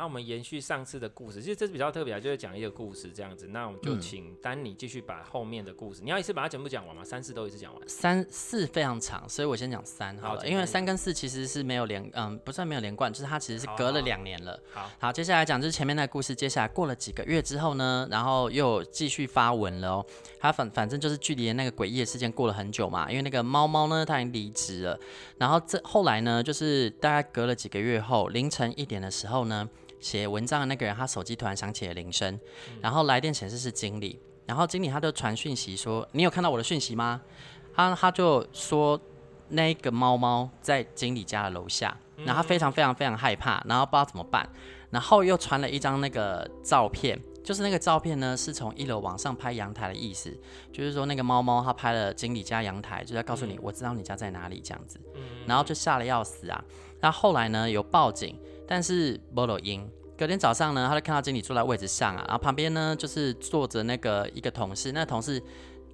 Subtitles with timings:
[0.00, 3.46] 可以，好，我们延续上次的故事，其实这是比较特别的，就是讲一个故事这样子。
[3.48, 7.04] 那我们就请丹尼继续把后面的故事，嗯、你要一次把它全部讲完吗？
[7.04, 7.88] 三次都一次讲完？
[7.88, 14.58] 三四非常长，所以我先讲三好了，好，因为三跟四其实是没有连，嗯，不算没有连贯，就是它其实是隔了两年了。
[14.72, 20.06] 好，好，好，好，接下来讲就是前面那个故事，接下来过了几个月之后呢，然后又继续发文了哦。
[20.40, 24.98] 他反反正就是距离那个诡异的事件过了很久嘛，因为那个猫猫呢，它已经离职了。
[25.36, 29.68] 然后这后来呢，就是大概隔了几个月后，凌晨一点的时候呢。
[30.00, 32.38] 写文章的那个人，他手机突然响起了铃声，
[32.80, 37.20] 然后来电显示是经理，然后经理他就传讯息说：“你有看到我的讯息吗？”
[37.74, 39.00] 他他就说
[39.48, 44.48] 那个猫猫在经理家的楼下，然后他非常非常非常害怕，然后不知道怎么办，
[44.90, 50.36] 然后又传了一张那个照片，就是那个照片呢是从一楼往上拍阳台的意思，
[50.72, 55.00] 就是说那个猫猫它拍了经理家阳台，就在告诉你我知道你家在哪里这样子，
[55.46, 56.64] 然后就吓得要死啊。
[57.00, 58.38] 那后来呢有报警。
[58.70, 59.84] 但是没录音，
[60.16, 65.42] 隔天早上呢，他就看到经理坐在位置上啊，然后旁边呢就是坐着那个一个同事，那个同事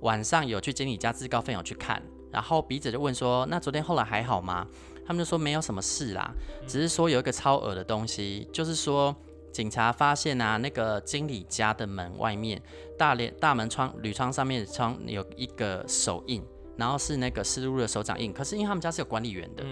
[0.00, 4.66] 晚上有去经理家自告奋勇去看，然后笔者就问说，那昨天后来还好吗？
[5.06, 6.30] 他们就说没有什么事啦，
[6.66, 9.16] 只是说有一个超恶的东西，就是说
[9.50, 12.60] 警察发现啊，那个经理家的门外面
[12.98, 16.44] 大连大门窗铝窗上面窗有一个手印，
[16.77, 19.64] 然后是那个湿漉漉的手掌印，可是因为他们家是有管理员的，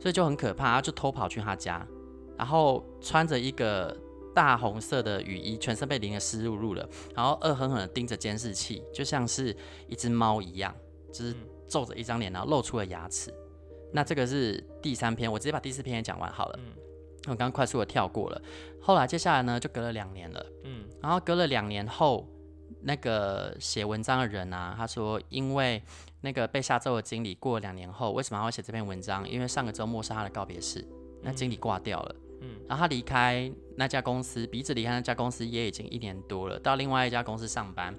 [0.00, 1.86] 所以就很可怕，他就偷跑去他家。
[2.38, 3.96] 然后穿着一个
[4.34, 9.56] 大红色的雨衣，全身被淋得湿漉漉的，然后恶狠狠地盯着监视器，就像是
[9.88, 10.74] 一只猫一样，
[11.12, 11.34] 就是
[11.68, 13.32] 皱着一张脸，然后露出了牙齿。
[13.92, 16.58] 那这个是第三篇，我直接把第四篇也讲完好了。
[16.58, 16.72] 嗯
[17.28, 18.40] 我刚刚快速的跳过了。
[18.80, 20.46] 后来接下来呢，就隔了两年了。
[20.62, 22.24] 嗯，然后隔了两年后，
[22.82, 25.82] 那个写文章的人啊，他说，因为
[26.20, 29.28] 那个被下咒的经理过了两年后，为什么还会写这篇文章？
[29.28, 30.86] 因为上个周末是他的告别式，
[31.20, 32.14] 那经理挂掉了。
[32.14, 32.25] 嗯，
[32.68, 37.94] 然后他离开那家公司，鼻子离开那家公司也已经一年多了，到另外一家公司上班。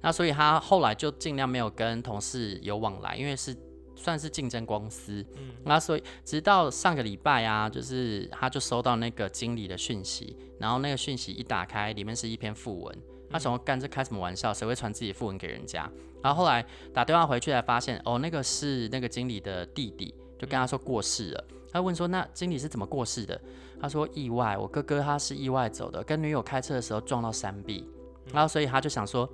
[0.00, 3.56] 那所以他后来就尽量没有跟同事有往来，因为是
[3.94, 5.24] 算是竞争公司。
[5.36, 12.98] 嗯，那所以直到上个礼拜啊，就是他就收到那个经理的讯息，然后那个讯息一打开，里面是一篇副文。
[13.30, 14.52] 他想要干这开什么玩笑？
[14.52, 15.90] 谁会传自己副文给人家？
[16.22, 21.44] 然后后来打电话回去才发现，哦，那个是那个经理的弟弟，就跟他说过世了。
[21.72, 23.40] 他问说：“那经理是怎么过世的？”
[23.80, 27.88] 他说：“意外，我哥哥他是意外走的，跟女友开车的时候撞到山壁，
[28.32, 29.28] 然后所以他就想说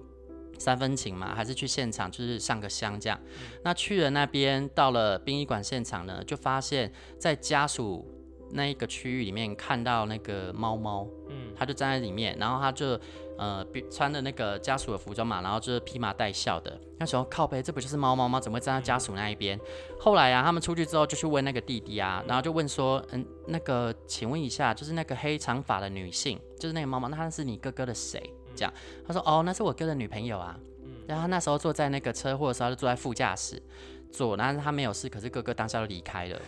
[0.58, 3.18] 三分情嘛，还是去现场就是上个香这样。
[3.64, 8.06] 那去了那边，到了殡仪馆现场呢，就发现在家属
[8.50, 13.00] 那一个区域里面看到那个猫猫，嗯，他就站在里面，然后他就。”
[13.38, 16.78] 呃，穿的那个家属的服装嘛，然后就是披麻戴孝的。
[16.98, 18.40] 那时候靠背，这不就是猫猫吗？
[18.40, 19.58] 怎么会站在家属那一边？
[20.00, 28.20] 后来啊，他们出去之后就去问那个弟弟啊，然后就问说，嗯，那个，请问一下，就是那个黑长发的女性，就是那个猫猫，那她是你哥哥的谁？
[28.56, 28.74] 这样，
[29.06, 30.58] 他说，哦，那是我哥的女朋友啊。
[31.06, 33.62] 然后他那时候坐在那个车祸的时候，就坐在副驾驶
[34.10, 36.38] 座，然后他没有事，可是哥哥当下就离开了。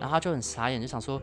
[0.00, 1.20] 然后他就很傻眼，就想说。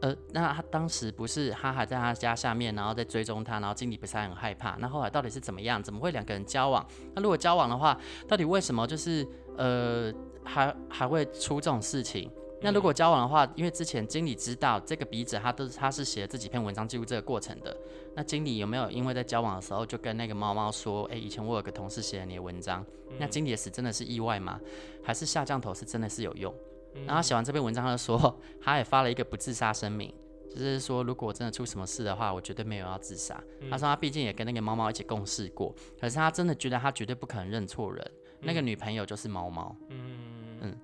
[0.00, 4.76] 呃，那他当时不是他还在他家下面，然后在追踪他，然后经理不是还很害怕？
[4.78, 5.82] 那后来到底是怎么样？
[5.82, 6.86] 怎么会两个人交往？
[7.14, 10.12] 那如果交往的话，到底为什么就是呃
[10.42, 12.30] 还还会出这种事情？
[12.62, 17.74] 那如果交往的话，因为之前经理知道这个笔者他都是他是写了这几篇文章记录这个过程的，
[18.14, 22.84] 那经理有没有因为在交往的时候就跟那个猫猫说，哎，以前我有个同事写了你的文章，
[23.18, 24.60] 那经理的死真的是意外吗？
[25.02, 26.54] 还是下降头是真的是有用？
[27.06, 30.12] 然后写完这篇文章，他就说， 他也发了一个不自杀声明，
[30.50, 33.42] 就是说，如果真的出什么事的话，我绝对没有要自杀。
[33.70, 39.74] 他说他毕竟也跟那个猫猫一起共事过，可是他真的觉得他绝对不可能认错人，那个女朋友就是猫猫。
[39.88, 40.76] 嗯嗯。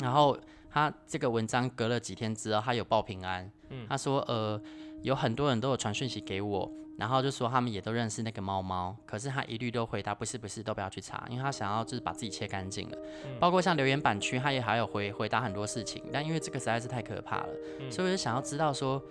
[0.00, 0.36] 然后
[0.70, 3.50] 他这个文章隔了几天之后，他有报平安。
[3.88, 4.60] 他说，呃，
[5.02, 6.70] 有很多人都有传讯息给我。
[6.96, 12.98] 然后就说他们也都认识那个猫猫，可是他一律都回答不是不是，都不要去查，因为他想要就是把自己切干净了。
[13.24, 17.48] 嗯、包括像留言板区，他也还有回回答很多事情，但因为这个实在是太可怕了，
[17.80, 19.02] 嗯、所以我就想要知道说，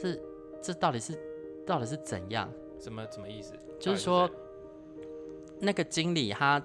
[0.00, 0.22] 是
[0.62, 1.18] 这到底是
[1.66, 2.48] 到底是怎样？
[2.78, 3.54] 什么什么意思？
[3.80, 4.30] 就是说
[5.58, 6.62] 那个经理他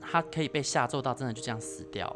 [0.00, 2.14] 他可以被吓做到真的就这样死掉？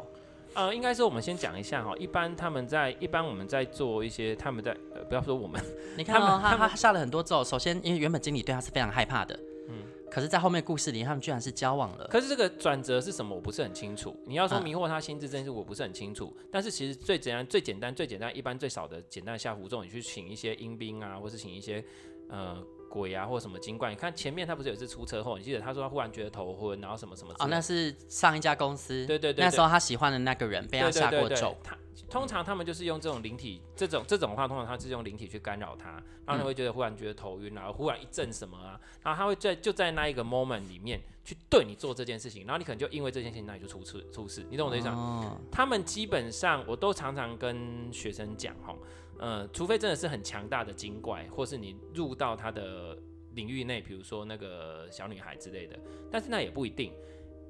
[0.57, 5.63] 呃，应该是我们先讲一下哈，一般他们在一般我们在做一些他们在呃，不要说我们，
[5.95, 7.43] 你看哦，他他，下了很多咒。
[7.43, 9.39] 首先，因为原本经理对他是非常害怕的，
[9.69, 12.07] 嗯，可是，在后面故事里，他们居然是交往了。
[12.07, 13.35] 可是这个转折是什么？
[13.35, 14.17] 我不是很清楚。
[14.25, 16.35] 你要说迷惑他心智这件事，我不是很清楚。
[16.39, 21.85] 嗯、但是其实最简单、最简单、最简单、一般最少的简单的下符咒，你去请一些阴兵啊，或是请一些
[22.29, 22.57] 呃。
[22.89, 23.89] 鬼啊，或什么精怪？
[23.89, 25.37] 你看前面他不是有一次出车祸？
[25.37, 27.33] 你记得他说他忽然觉得头昏，然后什么什么？
[27.39, 29.05] 哦，那是上一家公司。
[29.05, 31.55] 对对对，对，那时候他喜欢的那个人被他下过咒。
[31.63, 31.77] 他
[32.09, 35.91] 通常他们就是用这种灵体，这种这种话，通常他是用灵体去干扰他，
[36.25, 44.45] 然后他会觉得忽然觉得头晕，然后忽然一阵什么啊，然后他会在就在那一个 moment 里面去对你做这件事情，然后你可能就因为这件事情，那你就出事出事。
[44.49, 44.93] 你懂我的意思吗？
[44.95, 45.41] 哦。
[45.51, 48.73] 他们基本上我都常常跟学生讲哈，
[49.19, 52.97] 呃，除非真的是很强大的精怪，或是你入到他的。
[53.33, 55.79] 领域内，比如说那个小女孩之类的，
[56.09, 56.91] 但是那也不一定。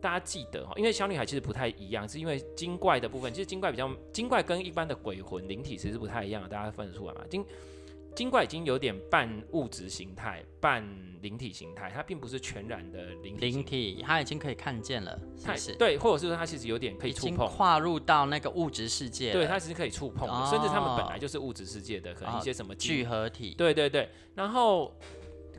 [0.02, 7.22] 大家记得哈，因为小女孩其实不太一样，是因为精怪的部分，其实精怪比较精怪跟一般的鬼魂灵体其实不太一样，大家分得出来吗？
[7.30, 7.46] 精
[8.18, 10.84] 精怪已经有点半物质形态、半
[11.22, 15.75] 灵体形态，它并不是全然的灵体，灵体，它已经可以看见了，是不是？
[15.75, 24.92] 对，或者是说它其实有点可以触碰，跨入到那个物质世界，对，它其实可以触碰的，哦，甚至他们本来就是物质世界的，可能一些什么聚合体，对对对，然后。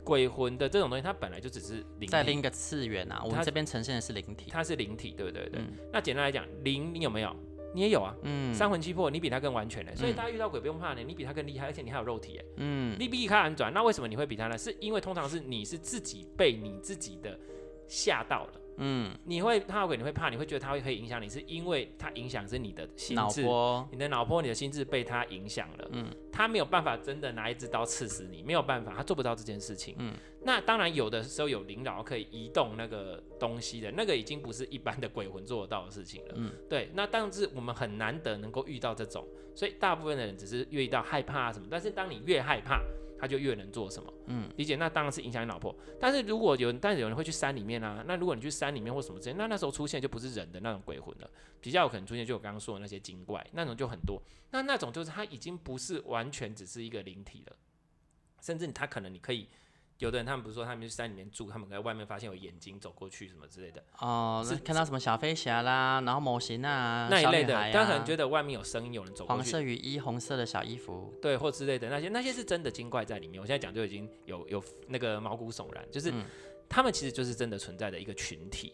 [0.01, 3.21] 鬼魂的这种东西，它本来就只是灵体，在另一个次元啊。
[3.23, 5.73] 我们这边呈现的是灵体，它是灵体，对不对对、嗯？
[5.93, 7.35] 那简单来讲，灵你有没有？
[7.73, 8.15] 你也有啊。
[8.23, 8.53] 嗯。
[8.53, 9.93] 三魂七魄，你比他更完全嘞。
[9.95, 12.45] 所以大家遇到鬼不用怕呢，你比他更厉害，而且你还有肉体哎。
[12.57, 12.95] 嗯。
[12.99, 14.57] 你比他安转，那为什么你会比他呢？
[14.57, 17.37] 是因为通常是你是自己被你自己的
[17.87, 18.53] 吓到了。
[18.79, 23.43] 嗯，你会怕鬼，你会怕，你会觉得他会可以影响你，是因为他影响是你的心智，
[23.91, 25.87] 你的脑波，你的心智被他影响了。
[25.91, 29.95] 嗯，他没有办法真的拿一支刀刺死你，没有办法，他做不到这件事情。
[29.99, 36.33] 嗯，那当然有的时候有灵导可以移动那个东西的，那个已经不是一般的鬼魂做得到的事情了。
[36.35, 42.81] 嗯，对，那但是我们很难得能够遇到这种，所以大部分的人只是遇到害怕啊什么，但是当你越害怕。
[43.19, 44.75] 他就越能做什么，嗯，理解？
[44.77, 45.75] 那当然是影响你老婆。
[45.99, 51.29] 但是如果有，但是有人会去山里面啊，那如果你去山里面或什么之类，那那时候出现就不是人的那种鬼魂了，
[51.59, 54.21] 比较有可能出现就我刚刚说的那些精怪，那种就很多。
[54.51, 57.55] 那那种就是他已经不是完全只是一个灵体了，
[58.41, 59.47] 甚至他可能你可以。
[59.99, 69.41] 有的人他们不是说他们去山里面住，他们在外面发现有眼睛走过去什么之类的哦，是看到什么小飞侠啦，然后模型啊那一类的，他、啊、可能觉得外面有声音，有人走过去。
[69.41, 73.41] 黄色雨衣，红色的小衣服，对，或之类的那些，那些是真的精怪在里面。
[73.41, 76.25] 我现在讲就已经有有那个毛骨悚然，就是、嗯、
[76.69, 78.73] 他们其实就是真的存在的一个群体。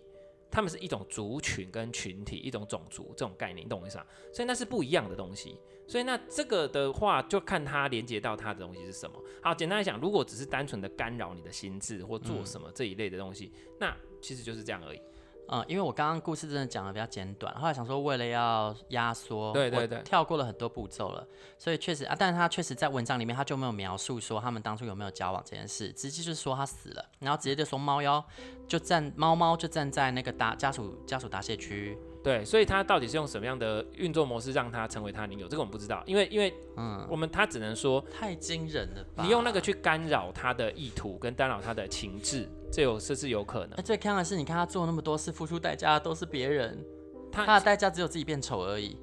[0.52, 4.06] 他们是一种族群跟群体，一种种族这种概念，你懂我意思吗？
[4.32, 5.60] 所以那是不一样的东西。
[5.88, 9.20] 所以那这个的话，就看它连接到它的东西是什么。
[9.42, 15.00] 好，简单来讲，如果只是单纯的干扰你的心智或做什么这一类的东西，嗯、那其实就是这样而已。
[15.48, 21.28] 嗯，因为我刚刚故事真的讲的比较简短，后来想说为了要压缩，对对对，跳过了很多步骤了，
[21.60, 28.26] 所以确实啊，但是他确实在文章里面他就没有描述说他们当初有没有交往这件事，直接就是说他死了，然后直接就说猫妖
[28.68, 31.96] 就站猫猫就站在那个答家属家属答谢区。
[32.26, 35.48] 对，所以他到底是用什么样的运作模式让他成为他女友？
[35.48, 39.24] 这个我们不知道，因为因为嗯，我们他只能说太惊人了吧？
[39.24, 43.80] 你用那个去干扰他的意图跟干扰他的情志，这有这是有可能。
[43.84, 46.84] 最坑的是，你看他做那么多事，付出代价都是别人，
[47.32, 48.98] 他他的代价只有自己变丑而已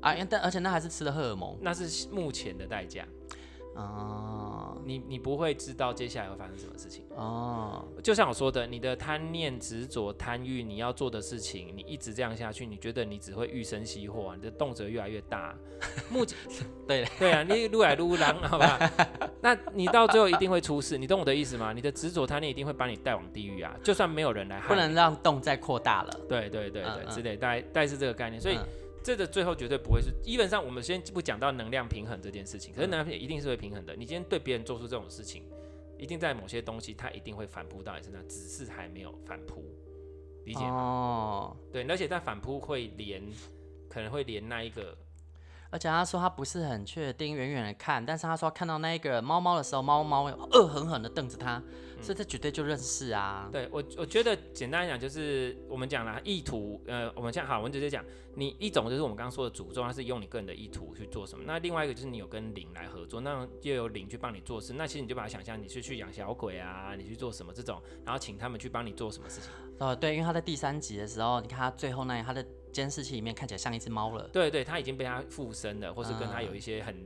[0.00, 0.16] 啊！
[0.30, 3.06] 但而且那还是吃了荷尔蒙，那是目前的代价。
[3.74, 7.84] 哦，你你不会知道接下来会发生什么事情哦。
[8.02, 15.54] 就像我说的，你的贪念、执着、贪欲，你要做的事情，你一直这样下去，你觉得你只会欲生西祸，你的动辄越来越大。
[16.10, 16.38] 目前，
[16.86, 18.78] 对对啊，你撸来撸狼，好吧？
[19.40, 21.72] 那你到最后一定会出事，你懂我的意思吗？
[21.72, 23.74] 你的执着贪念一定会把你带往地狱啊！
[23.82, 26.20] 就算没有人来害，不能让洞再扩大了。
[26.28, 28.56] 对对对对，嗯嗯之类，大概大概是这个概念，所以。
[28.56, 28.66] 嗯
[29.02, 33.94] 这个最后绝对不会是，基本上我们先不讲到能量平衡这件事情，可是能量一定是会平衡的。
[33.94, 35.44] 你今天对别人做出这种事情，
[35.98, 39.64] 一定在某些东西它一定会反扑到你身上，只是还没有反扑，
[40.44, 40.70] 理解吗？
[40.70, 43.22] 哦，对，而且在反扑会连，
[43.88, 44.96] 可能会连那一个。
[45.70, 53.48] 而且他说他不是很确定，远远的看，但是他说看到那一个猫猫的时候，猫猫恶狠狠的瞪着他，嗯，所以这绝对就认识啊。
[53.52, 58.04] 对我，我觉得简单来讲就是我们讲了意图，呃，我们这样好，我们直接讲，
[58.34, 69.50] 你一种就是我们刚刚说的诅咒，它是用你个人的意图去做什么，那另外一个就是你有跟灵来合作，那又有灵去帮你做事，那其实你就把它想象你是去养小鬼啊，你去做什么这种，然后请他们去帮你做什么事情。
[69.78, 72.44] 哦，对，因为他在第三集的时候，你看他最后那里他的。
[72.72, 74.26] 监视器里面看起来像一只猫了。
[74.32, 76.96] 对对，他已经被他附身了，或是跟他有一些很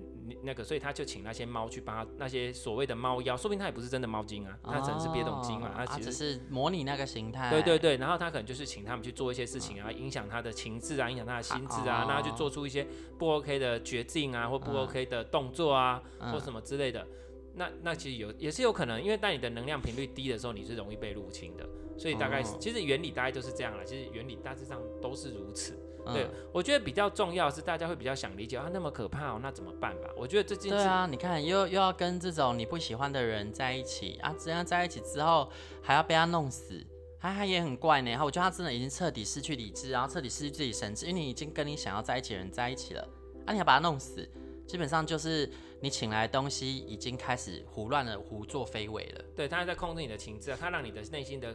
[0.42, 7.50] 那个，所以他就请那些猫去帮他那些所谓的猫妖，说不定他也不是真的猫精啊，他只能是别种精嘛，他其实只是模拟那个形态。
[7.50, 12.86] 对对对，然后他可能就是请他们去做一些事情啊，影响他的情志啊，影响他的心智啊，那他去做出一些
[13.18, 17.06] 不 OK 的决定啊，或不 OK 的动作啊，或什么之类的。
[17.54, 21.66] 那那其实有也是有可能，因为当你的能量频率低的时候，你是容易被入侵的。
[21.98, 23.82] 所以大概，哦、其实原理大概就是这样了。
[23.82, 25.72] 其实原理大致上都是如此。
[26.06, 30.08] 嗯、对，我觉得比较重要是大家会比较想理解啊，那么可怕哦，那怎么办吧？
[30.16, 30.78] 我觉得这件事。
[30.78, 35.50] 对啊，你看又又要跟这种你不喜欢的人在一起啊，这样在一起之后
[35.82, 36.80] 还要被他弄死，
[37.18, 38.10] 他他也很怪呢。
[38.10, 43.08] 然后我觉得他真的已经彻底失去理智，然后彻底失去自己神智，因为你已经跟你想要在一起的人在一起了，
[43.44, 44.28] 啊，你要把他弄死，
[44.66, 49.24] 基本上就是你请来的东西已经开始胡乱的胡作非为了。
[49.34, 51.54] 对，他还在控制你的情志啊，他让你的内心的。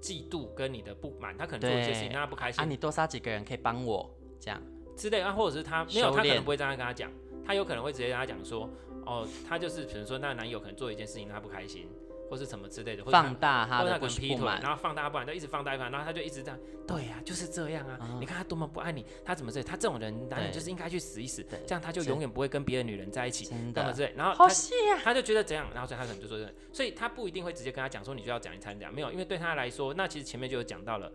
[0.00, 2.64] 嫉妒跟你的不满，他可能做一些事情让他不开心啊。
[2.64, 4.60] 你多杀几个人可以帮我这样
[4.96, 7.10] 之类啊，或者是他没有，他可能不会这样跟他讲，
[7.44, 8.68] 他有可能会直接跟他讲说，
[9.04, 11.88] 哦，他就是比如说那个男友可能做一件事情让他不开心。
[12.30, 19.60] 或是什么之类的，放大他的劈腿，然后放大不然就一直放大一番，然后他就一直这样，对呀、啊，就是这样啊，嗯、你看他多么不爱你，他怎么这？
[19.64, 24.14] 他这种人男人就是应该去死一死，这样他就永远不会跟别的女人在一起，真的之类。
[24.16, 31.10] 然后他、啊、他就觉得怎样，然后所以他可能就说这样，所以他不一定会直接跟他讲说你就要讲一餐讲，没有，因为对他来说，那其实前面就有讲到了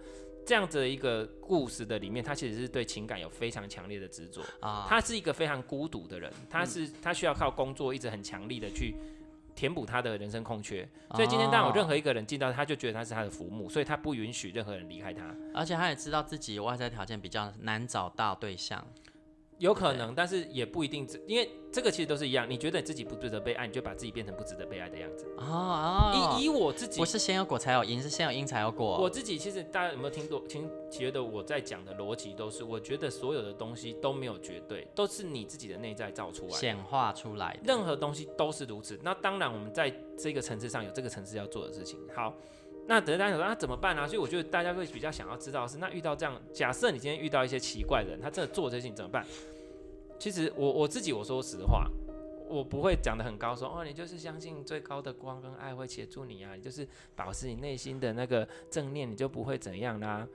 [0.46, 8.96] 这样子的一个故事的里面，他其实是对情感有非常强烈的执着啊，他是一个非常孤独的人，他是他需要靠工作一直很强力的去。
[9.56, 18.86] 填补他的人生空缺，所以今天当有任何一个人进到，他就觉得他是他的父母，所以他不允许任何人离开他，而且他也知道自己外在条件比较难找到对象。
[19.58, 22.50] 有可能，但是也不一定，因为这个其实都是一样。
[22.50, 25.26] 你觉得你自己不值得被爱，你就把自己变成不值得被爱的样子。
[25.38, 28.98] 哦以以我自己，不是先有果才有因，是先有因才有果。
[28.98, 30.40] 我自己其实大家有没有听过？
[30.48, 37.60] 听觉得我在讲的逻辑都是，我觉得所有的东西都没有绝对，都是你自己的内在造出来、显化出来的。
[37.64, 39.00] 任何东西都是如此。
[39.02, 41.98] 那当然，我们在这个层次上有这个层次要做的事情。
[42.14, 42.34] 好。
[42.88, 49.26] 那等大家想说，那怎么办呢、所以我觉得大家会比较想要知道的是，那遇到这样，假设你今天遇到一些奇怪的人，他真的做这些事情怎么办？
[50.20, 51.90] 其实我我自己我说实话，
[52.48, 60.28] 我不会讲得很高说，说哦，你就是相信最高的光跟爱会协助你啊，你就是保持你内心的那个正念，你就不会怎样啦。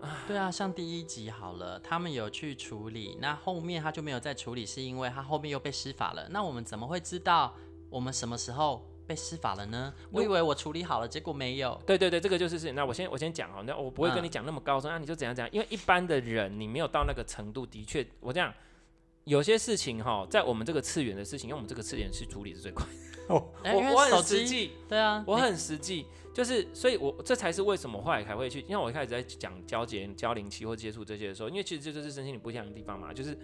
[0.00, 6.28] 啊对啊，像第一集好了，他们有去处理，那后面他就没有再处理，是因为他后面又被施法了。
[6.30, 7.54] 那我们怎么会知道
[7.90, 8.86] 我们什么时候？
[9.10, 9.92] 被施法了呢？
[10.12, 11.76] 我以为我处理好了，结果没有。
[11.84, 12.70] 对对对，这个就是事。
[12.74, 15.52] 那我先我先讲哦，那我不会跟你讲那么高深，啊、你就怎样怎样。
[15.52, 18.54] 因为一般的人，你没有到那个程度，的确，我这样
[19.24, 22.86] 有些事情哈，在我们这个次元的事情，因为我们这个次元去处理是最快。
[23.26, 28.60] 哦，我我很实际，对啊，我很实际，就是所以我，我这才是为什么后来才会去。
[28.62, 33.36] 因为我一开始在讲交接、交灵期或接触这些的时候，因为其实这就是身心灵不一样的地方嘛，就是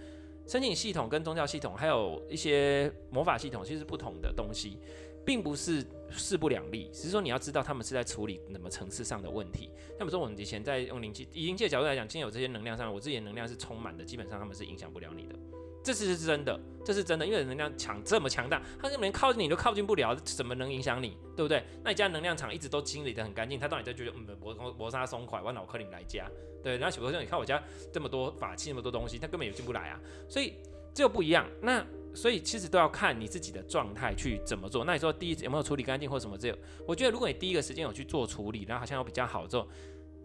[0.48, 4.78] 申请系统跟宗教系统还有一些魔法系统其实是不同的东西。
[5.26, 9.68] 并不是势不两立，只是说你要知道他们是在处理什么层次上的问题。
[9.98, 15.34] 那么说我们以前在用灵气、以灵气的角度来讲，今天有这些能量上，我自己的能量是充满的，基本上他们是影响不了你的。
[15.82, 21.16] 这是真的，这是真的，因为能量场这么强大，他根本连靠近你都靠近不了，怎么能影响你？
[21.36, 21.62] 对不对？
[21.82, 26.30] 那你家能量场一直都清理得很干净，他到底在觉得嗯，磨磨砂松快，我脑壳里来加，
[26.62, 26.76] 对。
[26.76, 30.00] 然后许多时候你看我家这么多法器，那么多东西，他根本也进不来啊。
[30.28, 30.54] 所以
[30.94, 31.48] 这又不一样。
[31.60, 31.84] 那。
[32.16, 34.84] 所以其实都要看你自己的状态去怎么做。
[34.84, 36.56] 那你说第一有没有处理干净或什么这？
[36.86, 39.68] 我觉得如果你第一个时间有去做处理，然后好像有比较好之后，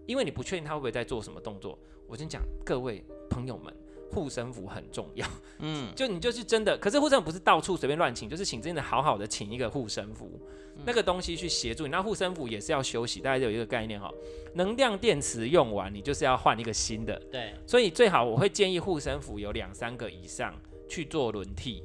[0.07, 1.77] 因为你不确定他会不会在做什么动作。
[2.07, 3.73] 我先讲各位朋友们，
[4.09, 5.27] 护身符很重要。
[5.59, 10.39] 嗯， 就你就是真的，可是护身符不是到处随便乱请，就是请真的好好的请一个护身符，
[10.85, 11.89] 那个东西去协助你。
[11.89, 14.09] 那护身符也是要休息，大家有一个概念哈，
[14.55, 17.21] 能量电池用完，你就是要换一个新的。
[17.31, 20.53] 对，所以最好我会建议护身符有两三个以上。
[20.91, 21.81] 去做轮替，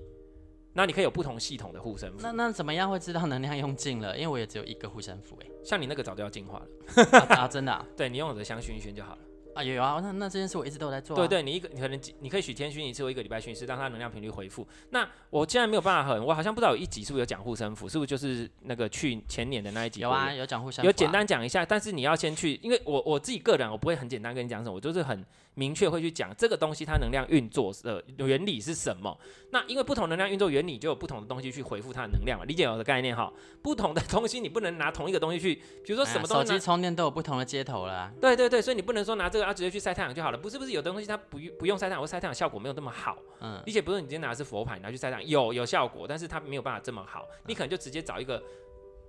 [0.72, 2.18] 那你可以有不同系统的护身符。
[2.20, 4.16] 那那怎么样会知道能量用尽了？
[4.16, 5.46] 因为我也只有一个护身符哎。
[5.64, 6.66] 像你那个早就要进化了
[7.12, 7.48] 啊，啊！
[7.48, 7.86] 真的、啊？
[7.96, 9.18] 对，你用我的香薰一熏就好了。
[9.54, 11.18] 啊有啊，那那这件事我一直都在做、啊。
[11.18, 14.66] 对对，你一个你可能你可以许天熏一次，或一个礼拜熏一次，让它能量频率恢复。
[14.90, 20.00] 那我既然没有办法很，我好像不知道有一集是不是有讲护身符，是不是就是那个去前年的那一集？
[20.00, 20.86] 有啊，有讲护身符、啊。
[20.86, 25.24] 有简单讲一下，但是你要先去，因为我我自己个人我不会很简单跟你讲什么，我就是很
[25.56, 29.18] 明确会去讲这个东西它能量运作的原理是什么。
[29.50, 33.32] 那因为不同能量运作原理，就有不同的东西去回复它的能量嘛，理解我的概念哈。
[33.62, 38.12] 不同的东西你不能拿同一个东西去，比如说什么东西、哎、手机充电都有不同的接头啦、啊。
[38.20, 40.30] 对对对，所以你不能说拿这个啊直接去晒太阳就好。
[40.30, 43.16] 了，不是不是，有的东西它不用不用晒太阳，或晒太阳效果没有那么好。
[43.40, 47.26] 嗯，而且不是你今天拿的是佛牌，拿去晒太阳有有效果，但是它没有办法这么好。
[47.46, 48.42] 你可能就直接找一个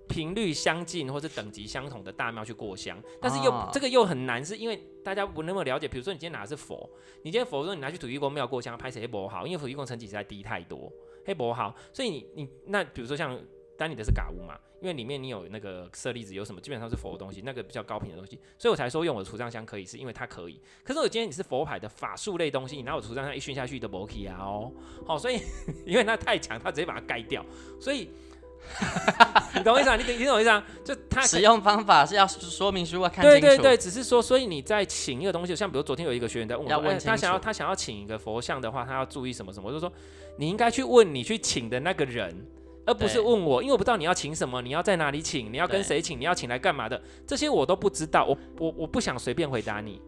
[0.08, 5.88] 频率相近或是等级相同的大庙去过香，但是又、哦、这个又很难，是因为大家不那么了解。
[5.88, 6.90] 比如说你今天拿的是佛，
[7.24, 10.92] 你今天佛说你拿去土地公庙过香，拍起来不好，因为土地公层级实在低太多，
[11.26, 11.76] 黑不好。
[11.92, 13.40] 所以你你那比如说像
[13.78, 20.60] 丹尼的是嘎乌嘛，因为里面你有那个舍利子，有什么基本上是佛的东西，那个比较高频的东西，所以我才说用我的除障香可以，是因为它可以。
[20.84, 24.72] 可是我今天你是佛牌的法术类东西，你拿我除障香一熏下去都不 OK 啊哦，
[25.06, 25.40] 好，所以
[25.86, 27.46] 因为它太强，它直接把它盖掉，
[27.80, 28.10] 所以。
[29.56, 29.96] 你懂我意思啊？
[29.96, 30.64] 你懂你懂我意思啊？
[30.84, 33.40] 就他使用方法是要说明书啊，看清楚。
[33.40, 39.68] 对对对，只是说，所以你在请一个东西，像比如昨天有一个学员在问我，问他想要他想要请一个佛像的话，他要注意什么什么？
[39.68, 39.92] 我就说，
[40.38, 42.36] 你应该去问你去请的那个人，
[42.86, 50.00] 而不是问我，因为我不知道你要请什么，你要在哪里请，你要跟谁请，你要请来干嘛的，这些我都不知道，我我我不想随便回答你，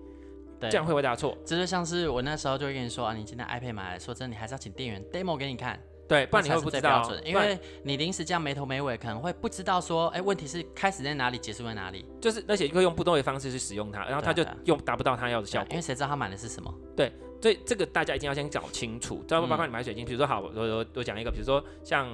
[0.62, 1.36] 这样会回答错。
[1.44, 5.80] 这就像是我那时候就会跟你说啊，你今天 iPad 买来，说真的，你还是要请店员 demo 给你看。
[6.10, 16.74] 对，不然你会不知道，因为你临时这样没头没尾，可能会不知道说，哎，问题是开始在哪里，结束在哪里，就是而且会用不同的方式去使用它，然后它就用达不到他要的效果，因为谁知道他买的是什么？
[16.98, 22.10] 对，所以这个大家一定要先搞清楚，包括你买水晶，比如说好，我我我讲一个，比如说像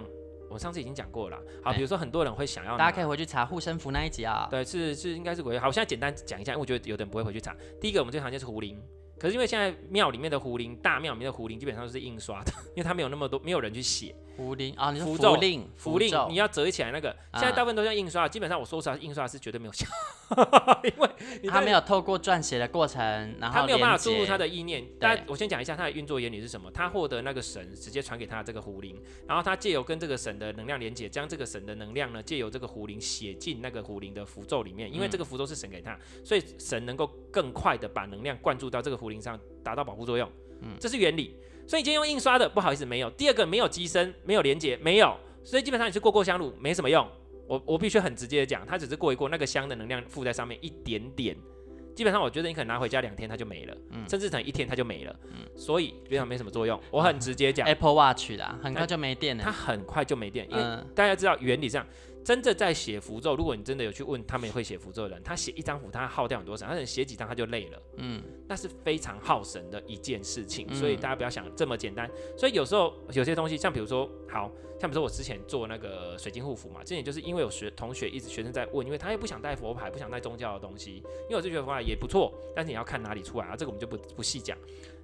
[0.49, 8.77] 我上次已经讲过了，好，比如说很多人会想要，大家可以回去查护身符那一集啊，对，是是应该是鬼，好，我现在简单讲一下，因为我觉得有的人不会回去查，第一个我们最常见是壶铃。
[9.17, 14.15] 可是因为现在庙里面的壶铃，大庙里面的壶铃基本上都是印刷的， 因为它没有那么多，没有人去写。
[14.35, 19.87] 壶铃啊，你说符咒令，符令你要折起来那个，现在大部分都像印刷，基本上我说实话，印刷是绝对没有效，
[20.83, 21.09] 因为
[21.49, 23.01] 他没有透过撰写的过程，
[23.39, 24.85] 然后他没有办法输入它的意念。
[24.99, 40.29] 但我先讲一下它的运作原理是什么，他获得那个神直接传给他的这个符灵，然后他借由跟这个神的能量连接，将这个神的能量呢借由这个符灵写进那个符灵的符咒里面，因为这个符咒是神给他，所以神能够更快的把能量灌注到这个符灵上，达到保护作用，
[40.61, 41.37] 嗯，这是原理。
[41.67, 43.09] 所以你今天用印刷的，不好意思，没有。
[43.11, 45.15] 第二个没有机身，没有连接，没有。
[45.43, 47.07] 所以基本上你是过过香炉，没什么用。
[47.47, 51.35] 我我必须很直接的讲，它只是过一过，那个香的能量附在上面一点点。
[51.95, 55.47] 基本上我觉得你可能拿回家两天它就没了，嗯，甚至可能一天它就没了，嗯。
[55.55, 56.79] 所以基本上没什么作用。
[56.91, 59.43] 我很直接讲，Apple Watch 啦，很快就没电了。
[59.43, 61.87] 它很快就没电，因为大家知道原理这样。
[62.25, 72.09] 真的在写符咒，如果你真的有去问他们也会写符咒的人，他写一张符，他耗掉很多神，他写几张他就累了，嗯，那是非常耗神的一件事情，所以大家不要想这么简单。
[72.35, 84.57] 所以有时候有些东西，像比如说，好像比如说我之前做那个水晶护符嘛，之前就是因为有学同学一直学生在问，因为他也不想带佛牌，不想带宗教的东西，因为我就觉得佛牌也不错，但是你要看哪里出来啊，这个我们就不不细讲。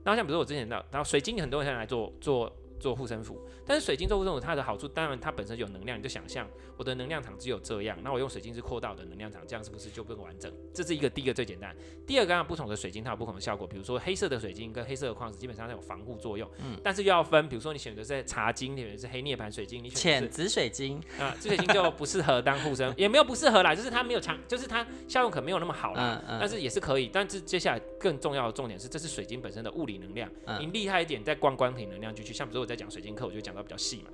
[0.04, 2.52] 然后像比如说我之前的，然后水晶很多人现在来做做。
[2.82, 10.52] 做护身符，但是水晶做护身符，它的好处当然它本身有能量，你就想象我的能量场只有这样，那我用水晶是扩大的能量场，这样是不是就更完整？
[10.74, 11.76] 这是一个第一个最简单。
[12.06, 27.10] 第二个啊，不同的水晶它有不同的效果，比如说黑色的水晶跟黑色的矿石基本上它有防护作用，嗯，但是又要分，比如说你选择是茶晶，你选择是黑涅盘水晶，你选浅紫水晶啊，紫水晶就不适合当护身，也没有不适合啦，就是它没有强，就是它效用可能没有那么好啦，嗯嗯，但是也是可以。
[27.14, 33.52] 但是接下来更重要的重点是，这是水晶本身的物理能量，嗯，你厉害一点，再灌光体能量进去，像比如说我在讲水晶课，我就讲。
[33.52, 34.10] 讲到比较细嘛，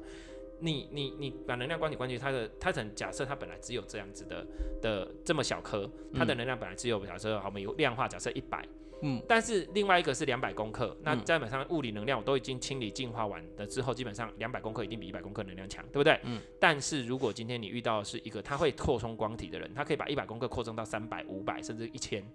[0.61, 4.43] 你你你把能量关系关系，它的它可能假设它本来只有这样子的
[4.81, 8.67] 的这么小颗，它的能量本来只有假设好，我们有量化假设一百，
[9.03, 16.19] 嗯，但是另外一个是两百公克，那基本上物理能量我都已经清理净化完的之后，基本上两百公克一定比一百公克能量强，对不对？
[16.23, 16.41] 嗯。
[16.59, 22.25] 但是如果今天你遇到的是一个它会扩充光体的人，他可以把一百公克扩充到三百、五百甚至一千，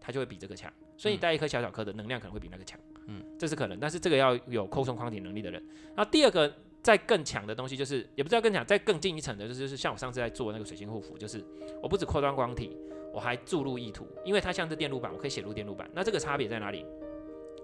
[0.00, 0.72] 他就会比这个强。
[0.96, 2.78] 所以你带一颗小小颗的能量可能会比那个强。
[2.93, 5.62] 嗯，嗯这是可能，但是这个要有扩充光体能力的人。
[5.96, 11.42] 那第二个再更强的东西，就是也不知道更强，再更进一层的，就是就是像我上次在做那个水晶护符，就是
[11.82, 12.76] 我不止扩张光体，
[13.12, 15.90] 我还注入意图，因为它像是电路板，我可以写入电路板。
[15.94, 16.84] 那这个差别在哪里？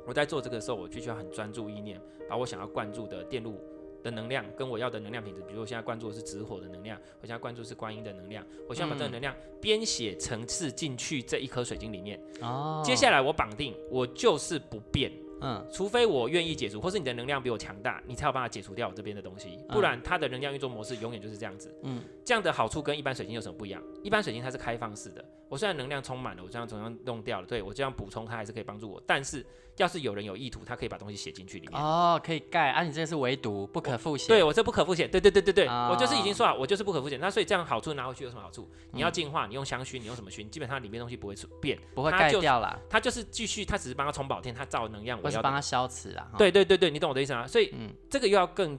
[0.07, 3.61] 我在做这个时候，我必须要很专注意念，把我想要灌注的电路
[4.03, 12.19] 的能量跟我要的能量品质，比如我现在灌注的是紫火的能量，我现在灌注是观音的能量，我想把这个能量编写层次进去这一颗水晶里面。
[12.41, 15.13] 哦，接下来我绑定，我就是不变。
[15.41, 21.75] 嗯，除非我愿意解除，或是你的能量比我强大，你才有办法解除掉我这边的东西，不然它的能量运作模式永远就是这样子。
[21.83, 23.83] 嗯，这样的好处跟一般水晶有什么不一样？
[24.03, 29.45] 一般水晶它是开放式的，我虽然能量充满了，我这样怎样弄掉了，对我这样补充它还是可以帮助我，但是。
[29.81, 32.83] 要是有人有意图，他可以把东西写进去里面哦，可以盖啊。
[32.83, 37.17] 你这个是唯独不可复写，对我这不可复写，对对对对对，哦、我就是已经说了，我就是不可复写。
[37.17, 38.71] 那所以这样好处拿回去有什么好处？
[38.93, 40.47] 你要净化，你用香薰，你用什么薰？
[40.51, 42.79] 基本上里面东西不会变，不会盖掉了。
[42.91, 46.31] 它就是继续，它只是帮它充宝天，它造能量，我要帮它消磁啊。
[46.37, 47.47] 对对对对，你懂我的意思吗？
[47.47, 48.79] 所以、嗯、这个又要更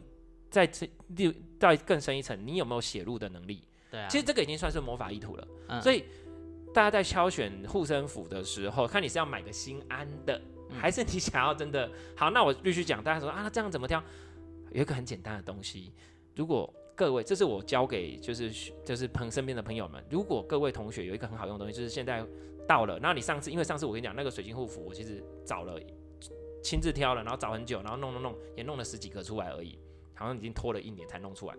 [0.50, 0.70] 再
[1.16, 3.64] 六再更深一层，你有没有写入的能力？
[3.90, 5.48] 对啊，其实这个已经算是魔法意图了。
[5.70, 6.06] 嗯、所以
[6.74, 10.40] 大家在挑选护身符的时候，看你是要买个心安的。
[10.80, 12.30] 还是你想要真的好？
[12.30, 14.02] 那我必须讲，大家说啊，那这样怎么挑？
[14.72, 15.92] 有一个很简单的东西，
[16.36, 18.52] 如果各位，这是我教给就是
[18.86, 22.24] 就是朋身边的朋友们，如果各位同学有一个很好用的东西，就是现在
[22.68, 25.80] 到了，那你上次因为上次我跟你讲那个水晶护符，我其实找了
[26.64, 29.78] 亲自挑了，然后找很久，然后弄弄弄也弄了十几个出来而已，
[30.14, 31.56] 好像已经拖了一年才弄出来。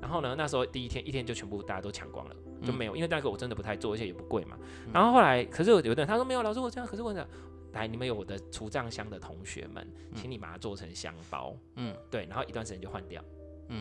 [0.00, 4.58] 然后呢，那时候第一天一天就全部大家都抢光了，就没有，因为那个我真的不太做，而且也不贵嘛。
[4.92, 7.26] 然后后来，可是有有的人他说没有，老师我这样，可是我讲，
[7.72, 13.24] 来，你们有我的除障箱的同学们，请你把它做成香包，嗯，对，然后一段时间就换掉，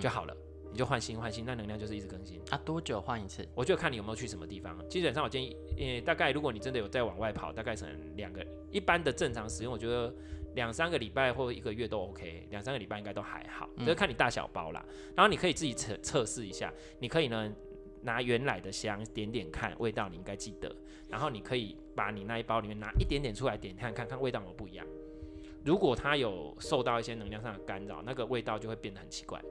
[0.02, 0.36] 就好了。
[0.72, 2.40] 你就换新换新，那能量就是一直更新。
[2.52, 3.44] 啊，多久换一次？
[3.56, 4.78] 我就看你有没有去什么地方。
[4.88, 10.14] 基本上我建议，呃，大概如果你真的有在往外跑，大概成两个一般的正常使用，我觉得
[10.54, 14.86] 两三个礼拜或一个月都 OK，两三个礼拜应该都还好，就是看你大小包啦。
[15.16, 17.52] 然后你可以自己测测试一下，你可以呢
[18.02, 20.74] 拿原来的香点点看味道，你应该记得。
[21.10, 24.86] 然后你可以把你那一包里面拿一点点出来点看看看味道有没有不一样。
[25.66, 29.42] 如果它有受到一些能量上的干扰，那个味道就会变得很奇怪。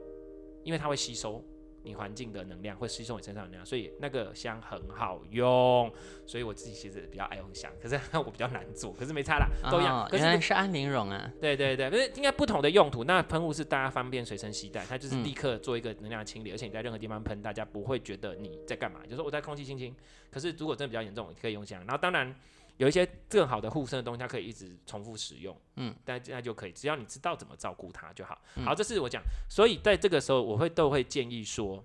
[0.63, 1.43] 因为它会吸收
[1.89, 5.91] 你环境的能量，会吸收你身上的能量，所以那个香很好用。
[6.25, 10.07] 所以我自己其实比较爱用香，可是 我比较难做，可是没差啦，都一样。
[10.13, 11.29] 原来是安宁绒啊。
[11.41, 13.03] 对对对，不是应该不同的用途。
[13.03, 19.95] 那喷雾是大家方便随身携带，它就是立刻做一个能量清理，而且你在任何地方喷，大家不会觉得你在干嘛，就是说我在空气清新。
[20.29, 21.79] 可是如果真的比较严重，你可以用香。
[21.81, 22.35] 然后当然。
[22.79, 28.41] 有一些更好的护身的东西，它可以一直重复使用，嗯，但那就可以，只要你知道怎么照顾它就好。
[28.55, 31.83] 嗯、好，这是我讲，所以在这个时候，我会都会建议说，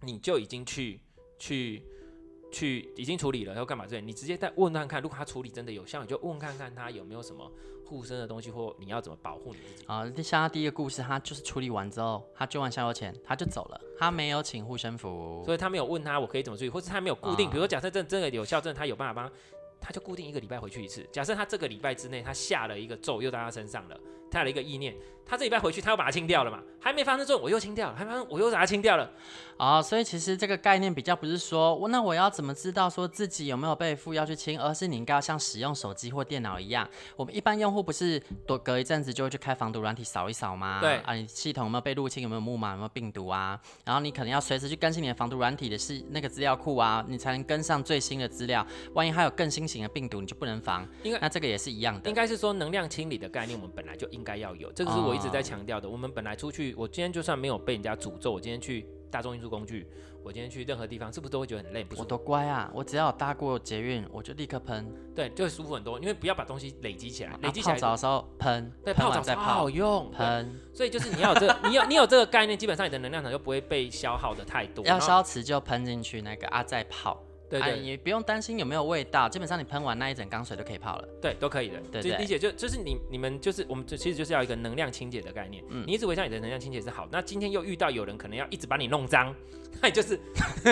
[0.00, 0.98] 你就已经去
[1.38, 1.82] 去
[2.50, 3.86] 去已经处理了，要干嘛？
[3.86, 7.52] 这你直接再问看看，如果他处理真的有效，你就问看看他有没有什么
[7.84, 9.84] 护身的东西，或你要怎么保护你自己。
[9.86, 19.30] 啊，像他第一个故事，他就是处理完之后，他捐完香油钱，他就走了，他没有请护身符，所以他没有问他我可以怎么处理，或是他没有固定，啊、比如说假设真真的有效，真的他有办法帮。
[19.84, 21.06] 他就固定一个礼拜回去一次。
[21.12, 24.00] 假设他这个礼拜之内，他下了一个咒又在他身上了，
[24.34, 24.92] 他有了一个意念，
[25.24, 26.60] 他这礼拜回去，他又把它清掉了嘛？
[26.80, 29.10] 还没发生咒，我又清掉了，还没发生，我又把它清掉了。
[29.56, 40.80] 啊、哦，所以其实这个概念比较不是说，我那我要怎么知道说自己有没有被附要去清，而是你应该要像使用手机或电脑一样，我们一般用户不是多隔一阵子就会去开防毒软体扫一扫吗？
[40.80, 43.58] 对啊，你系统有没有被入侵，有没有木马，有没有病毒啊？
[43.84, 48.66] 然后你可能要随时去更新你的防毒软体的是那个资料库啊，你才能跟上最新的资料。
[48.92, 50.86] 万一还有更新型的病毒，你就不能防。
[51.04, 52.08] 因为那这个也是一样的。
[52.10, 55.86] 应该是说能量清理的概念，我们本来就应该要有，这个是我一直在强调的。
[55.86, 58.88] 哦、我们本来出去，我今天就算没有被人家诅咒，我今天去。
[59.14, 59.86] 大众运输工具，
[60.24, 61.84] 我今天去任何地方，是不是都会觉得很累？
[61.84, 62.68] 不，我多乖啊！
[62.74, 66.00] 我只要搭过捷运，我就立刻喷，对，就会舒服很多。
[66.00, 67.74] 因为不要把东西累积起来，累积起来。
[67.76, 70.60] 泡澡的时候喷，对，泡澡才好用，喷。
[70.74, 74.84] 所以就是你要有这个，你有你有这个概念，基本上你的能量场就不会被消耗的太多。
[74.84, 77.22] 要消磁就喷进去那个啊，再泡。
[77.48, 81.08] 对对，你不用担心有没有味道，基本上你喷完那一整缸水都可以泡了。
[81.20, 81.80] 对，都可以的。
[81.92, 85.62] 对，理解就就是你你们就是我们这其实就是要一个能量清洁的概念。
[85.68, 87.06] 嗯，你一直微笑，你的能量清洁是好。
[87.12, 89.34] 那今天又遇到有人可能要一直把你弄脏，
[89.80, 90.18] 那你就是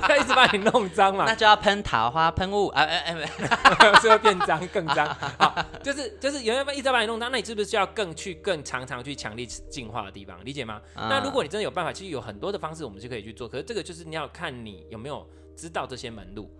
[0.00, 5.06] 他一直把你弄脏嘛， 那就要喷桃花喷雾啊哎哎，是会变脏更脏。
[5.38, 10.44] 好，就是就是有人要一直把你弄脏，那你是不是需要更去更常常去强力净化的地方？
[10.44, 10.82] 理解吗？
[10.94, 13.48] 那如果你真的有办法，其实有很多的方式我们是可以去做。
[13.48, 15.26] 可是这个就是你要看你有没有。
[15.56, 16.50] 知道这些门路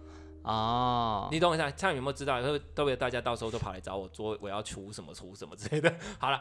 [0.43, 1.75] 哦，你懂我意思？
[1.77, 2.41] 像有没有知道？
[2.43, 5.93] 会都会大家到时候都跑来找我做，我要出什么出什么之类的。
[6.19, 6.41] 好了，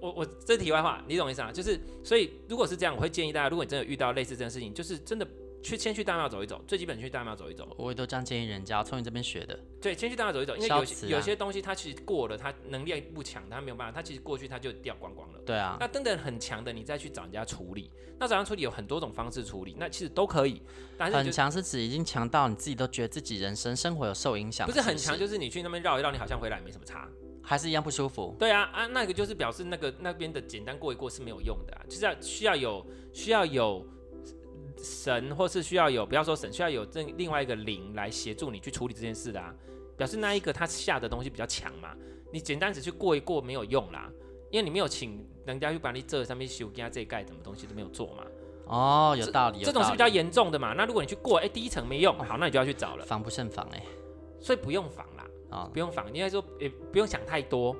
[0.00, 1.50] 我我这题外话，你懂我意思啊？
[1.50, 5.26] 就是所以如果是这样，我会建议大家，如果你真的遇到类似这件事情，就是真的。
[5.62, 7.68] 去先去大庙走一走，最基本去大庙走一走。
[7.76, 9.58] 我也都这样建议人家，从你这边学的。
[9.80, 15.40] 对，先去大庙走一走，因为有些、啊、有些东西它其实过了，它能力不强，它没有办法，它其实过去它就掉光光了。
[15.44, 15.76] 对啊。
[15.80, 17.90] 那等等很强的，你再去找人家处理。
[18.18, 20.62] 那找人处理有很多种方式处理，那其实都可以。
[20.96, 24.66] 但是很强是指已经强到你自己都觉得自己人生生活有受影响。
[24.66, 27.08] 不是很强，就是你去那边绕一绕，你好像回来没什么差，
[27.42, 28.34] 还是一样不舒服。
[28.38, 33.86] 对啊啊，那个就是表示那个那边的简单过一过是没有用的、啊，就是要需要有需要有。
[34.78, 39.54] 神或是需要有，不要说神，需要有这另外一个灵来协助你去处理这件事的啊，
[39.96, 41.94] 表示那一个他下的东西比较强嘛，
[42.32, 44.10] 你简单只去过一过没有用啦，
[44.50, 48.24] 因为你没有请人家去把你这上面修，跟他这一盖什么东西都没有做嘛。
[48.66, 50.72] 哦，有道理，这，这种是比较严重的嘛。
[50.72, 53.04] 那如果你去过，哎、欸，第一层没用，好，那你就要去找了。
[53.04, 53.86] 防不胜防哎、欸，
[54.40, 57.76] 所以不用防啦，啊、哦，不用防，应该说也不用想太多。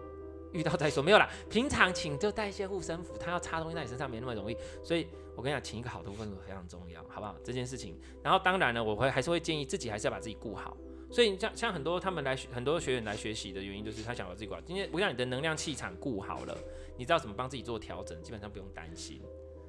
[0.57, 7.37] 遇到再说没有啦，平常请就带一些护身符，他要插东西在你身上没那么容易，所以我跟你讲，请一个好的护身符非常重要，好不好？
[7.45, 10.77] 这件事情，然后当然呢，我会还是会建议自己还是要把自己顾好，
[11.11, 14.61] 所以像像很多他们来很多学员来学习的原因，就是他想把自己顾好。
[14.63, 16.57] 今天我让你的能量气场顾好了，
[16.97, 19.21] 你知道怎么帮自己做调整，基本上不用担心。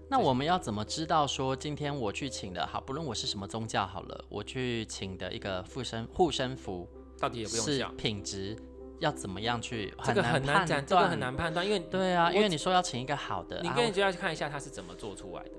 [0.09, 6.87] 那我们要怎么知道说今天我去请的好，不论我是什么宗教好了，我去请的一个护身护身符
[7.19, 8.55] 到底也不用是品质？
[8.99, 9.93] 要怎么样去？
[10.03, 15.51] 这个很难讲，这个很难判断，因为对啊，因为你说要请一个好的，你跟你就要去看一下他是怎么做出来的，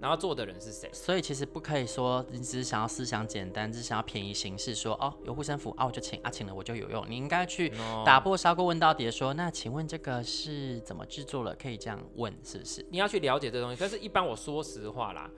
[0.00, 0.88] 然后做的人是谁。
[0.92, 7.04] 所以其实不可以说你只是想要思想简单，只是想要便宜形式说，哦有护身符啊我就请啊请了我就有用。
[7.08, 7.72] 你应该去
[8.04, 11.54] 打破砂锅问到底的说，那请问这个是怎么制作了？
[11.54, 12.84] 可以这样问是不是？
[12.90, 13.76] 你要去了解这个东西。
[13.80, 15.30] 但是一般我说实话啦，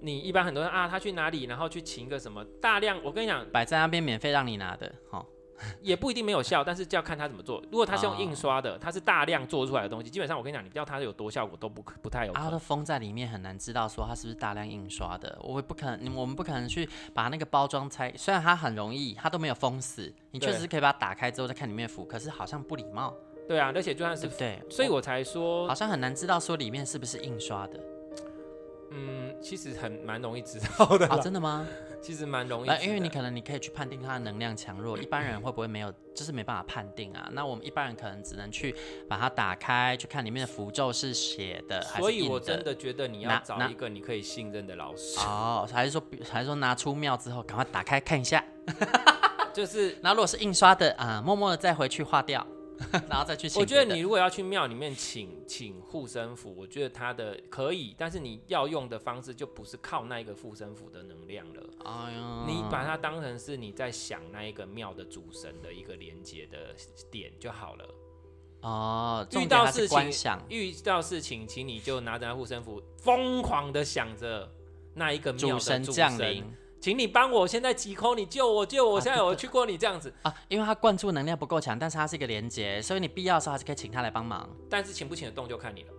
[0.00, 5.24] 你一般很多人啊他去哪里，然后去请一个什么大量，我跟你讲摆在那边免费让你拿的，哦
[5.80, 7.62] 也不一定没有效，但是就要看他怎么做。
[7.70, 12.32] 如果他是用印刷的，它是大量做出来的东西，基本上我跟你讲，你不知道它有多效果都不不太有。
[12.32, 18.12] 它的封在里面很难知道说它是不是大量印刷的，我也不可能，我们不可能去把那个包装拆。
[18.16, 23.14] 虽然它很容易，它都没有封死，你确实可以把它打开之后再看里面符，可是好像不礼貌。
[23.46, 27.80] 对啊，而且就算是对，对，所以我才说好像很难知道说里面是不是印刷的。
[28.90, 31.66] 嗯，其实很蛮容易知道的啊，真的吗？
[32.00, 37.28] 其实蛮容易，因为你可能你可以去判定它的能量强弱，一般人会不会没有，就是没办法判定啊？
[37.32, 38.74] 那我们一般人可能只能去
[39.08, 42.26] 把它打开，去看里面的符咒是写的还是印的。
[42.26, 48.42] 所以我真的觉得你要找一个你可以信任的老师哦， 还是说还是说拿出庙之后赶快打开看一下，
[49.52, 52.46] 就是， 那如果是印刷的啊，默默的再回去画掉。
[53.08, 53.60] 然后再去请。
[53.60, 61.62] 我觉得你如果要去庙里面请请护身符，我觉得它的可以，但是你要用的方式就不是靠那个护身符的能量了。
[61.84, 66.74] 哎呀，你把它当成是你在想那一个庙的主神的一个连接的
[67.10, 67.84] 点就好了。
[68.60, 70.10] 哦，遇到事情，
[70.48, 74.50] 遇到事情，请你就拿着那护身符，疯狂的想着
[74.94, 76.44] 那一个庙的主神降临。
[76.80, 79.00] 请你帮我，现在急 call 你救我，救我！
[79.00, 84.48] 现在我去过你这样子啊，因为他灌注能量不够强，但是它是一个连接，所以你必要的时候还是可以请他来帮忙。
[84.70, 85.92] 但是请不请得动就看你了，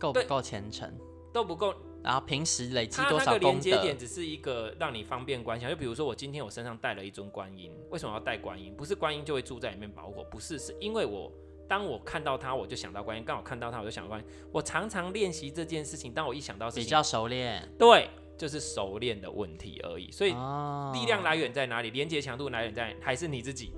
[0.00, 0.90] 够不够虔诚
[1.32, 1.74] 都不够。
[2.02, 3.24] 然后平时累积多少功德？
[3.24, 8.72] 它那个连接点只是一个让你方便观想，就比如说我今天我身上带了一尊观音，为什么要带观音？
[8.76, 11.30] 不是观音就会住在里面保护我，不是，是因为我
[11.68, 14.26] 当我看到他，我就想到观音；刚好看到他，我就想到观音。
[14.52, 18.08] 我常常练习这件事情，当我一想到事情，比较熟练，对。
[18.38, 21.90] 就是熟练的问题而已，所以力量来源在哪里？
[21.90, 23.72] 连接强度来源在还是你自己，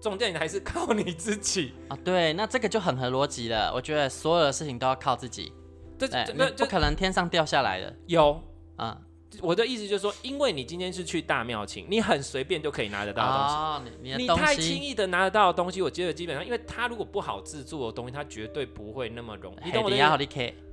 [0.00, 1.98] 重点还是靠你自己啊。
[2.04, 3.72] 对，那这个就很合逻辑了。
[3.74, 5.50] 我觉得所有的事情都要靠自己，
[5.98, 7.96] 这这不可能天上掉下来的。
[8.06, 8.40] 有
[8.76, 9.00] 啊，
[9.40, 13.54] 我的意思就是说，因为你今天是去大庙请，你很随便就可以拿得到的东西。
[13.54, 19.66] 哦、你，你，你太轻易的拿得到的东西，我觉得基本上，因为它如果不好制作的东西，它绝对不会那么容易。
[19.66, 20.67] 你懂我的意思？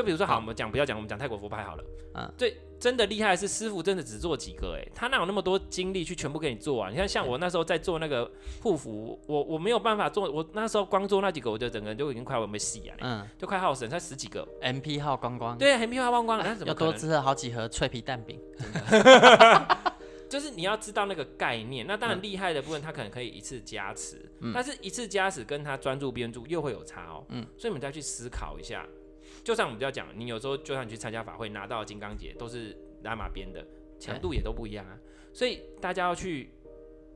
[0.00, 1.84] 就比如说，好，我们讲不要讲，我们讲泰国佛牌好了。
[2.14, 6.88] 嗯，对，真的厉害的是师傅真的只做几个，哎，他哪有那么多精力去全部给你做啊？
[6.88, 8.28] 你看，像我那时候在做那个
[8.62, 15.58] 护符，我我没有办法做，我那时候光做那几个，我就整个人就已经快要被洗啊，嗯，就快耗神，才十几个，MP 耗光光。
[15.58, 18.40] 对，MP 耗光光，那怎么要多吃了好几盒脆皮蛋饼？
[20.30, 28.86] 就是你要知道那个概念，那当然厉害的部分，他可能可以一次加持，嗯，但是一次加持跟他专注编注又会有差哦，嗯，所以我们再去思考一下。
[29.44, 33.66] 就像我们不要讲，你有时候就算你去参加法会拿到金刚结，都是拉玛编的，
[33.98, 34.98] 强度也都不一样啊。
[35.32, 36.50] 所以大家要去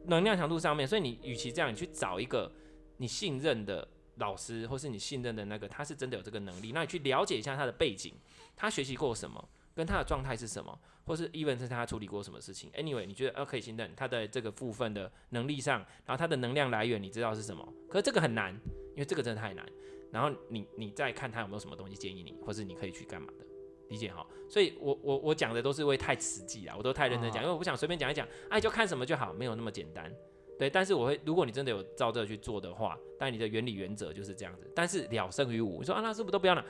[0.06, 2.50] 能量强度上面，所以你与其这样，你去找一个
[2.96, 8.14] 你信任的老师，或是你信任的那个，他是真的有这个能力，那你去了解一下他的背景，
[8.56, 12.70] 他学习过什么，跟他的状态是什么，或是 even 是他处理过什么事情。
[12.72, 17.66] Anyway，你觉得呃可以信任他的这个部分的能力上，然后他的能量来源你知道是什么？
[17.88, 18.52] 可是这个很难，
[18.92, 19.66] 因为这个真的太难。
[20.14, 23.44] 然后你你再看他有没有什么东西建议你，或是你可以去干嘛的，
[23.88, 24.24] 理解哈？
[24.48, 30.08] 所以我我我讲的都是会太实际啊，我都太认真讲，因为我不想随便讲一讲，哎，就看什么就好，没有那么简单，
[30.56, 30.70] 对。
[30.70, 34.70] 但是我会，如果你真的有照这去做的话，但你的原理原则就是这样子。
[34.72, 36.64] 但是了胜于无，你说啊，那是不是都不要拿？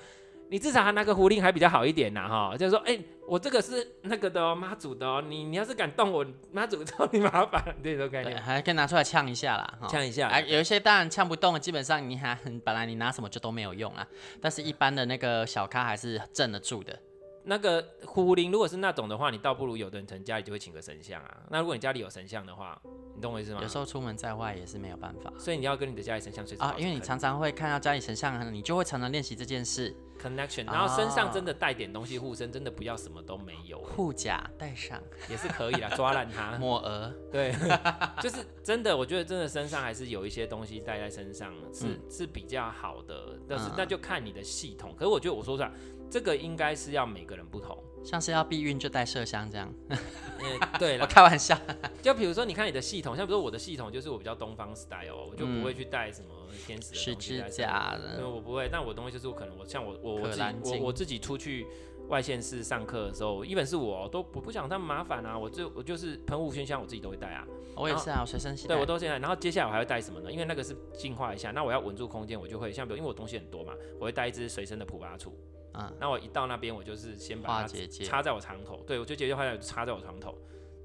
[0.55, 14.07] 你至少还拿个符令还比较好一点呐，哈，就是说，哎、欸，我这个是那个的哦，妈祖的哦，你你要是敢动我妈祖，找你麻烦，这种概念，还可以拿出来呛一下啦，呛一下，哎，有一些当然呛不动，基本上你还本来你拿什么就都没有用啊，
[14.41, 16.97] 但是一般的那个小咖还是镇得住的。
[17.45, 21.43] 那个虎灵如果是那种的话，你倒不如有的人可能家里就会请个神像啊。
[21.51, 22.81] 那如果你家里有神像的话，
[23.15, 23.61] 你懂我意思吗？
[23.63, 29.95] 有时候出门在外也是没有办法，所以你要跟你的家里神像随时啊，因为你常常会看到家里神像，你就会常常练习这件事。
[30.17, 33.79] connection，然后身上真的带点东西护身，真的不要什么都没有。
[33.83, 36.53] 护甲带上也是可以啦，抓烂它。
[36.57, 37.53] 抹额，对，
[38.23, 44.95] 就是真的，我觉得真的身上还是有一些东西带在身上是、嗯、是比较好的，但是那就看你的系统。
[44.97, 45.73] 可是我觉得我说实话，
[46.15, 47.77] 这个应该是要每个人不同。
[48.05, 51.59] 像是要避孕就带麝香这样，欸、对了， 我开玩笑。
[52.01, 56.29] 就比如说，你看你的系统，像比如说我的系统就是我比较东方 style，我就不会去带什么
[56.69, 57.35] 天使的东西。
[57.37, 58.69] 十字架的，我不会。
[58.71, 61.67] 但我的东西就是我可能我像我我我自己我我自己出去
[62.07, 67.45] 外县市上课的时候，一本是我都不不想他们麻烦啊，我就我就是喷雾熏香我自己都会带啊。
[67.75, 68.77] 我也是啊，我随身携带。
[68.77, 70.31] 对我都现在，然后接下来我还会带什么呢？
[70.31, 75.35] 因为那个是净化一下，那我要稳住空间，我就会像比如因为我东西很多嘛，我会带一支随身的普巴醋。
[75.75, 77.69] 嗯，那我一到那边，我就是先把它
[78.05, 80.39] 插在我床头，对，我就结界花结插在我床头，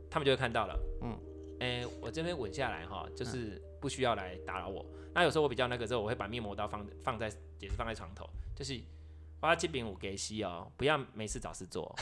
[0.09, 1.17] 他们就会看到了，嗯，
[1.59, 4.85] 哎、欸，我这边稳下来哈，就是不需要来打扰我。
[5.13, 8.79] 那有时候我比较那个之后，我会把面膜刀放放在也是放在床头，就是。
[9.41, 11.95] 花这饼我给吸哦，不要没事找事做。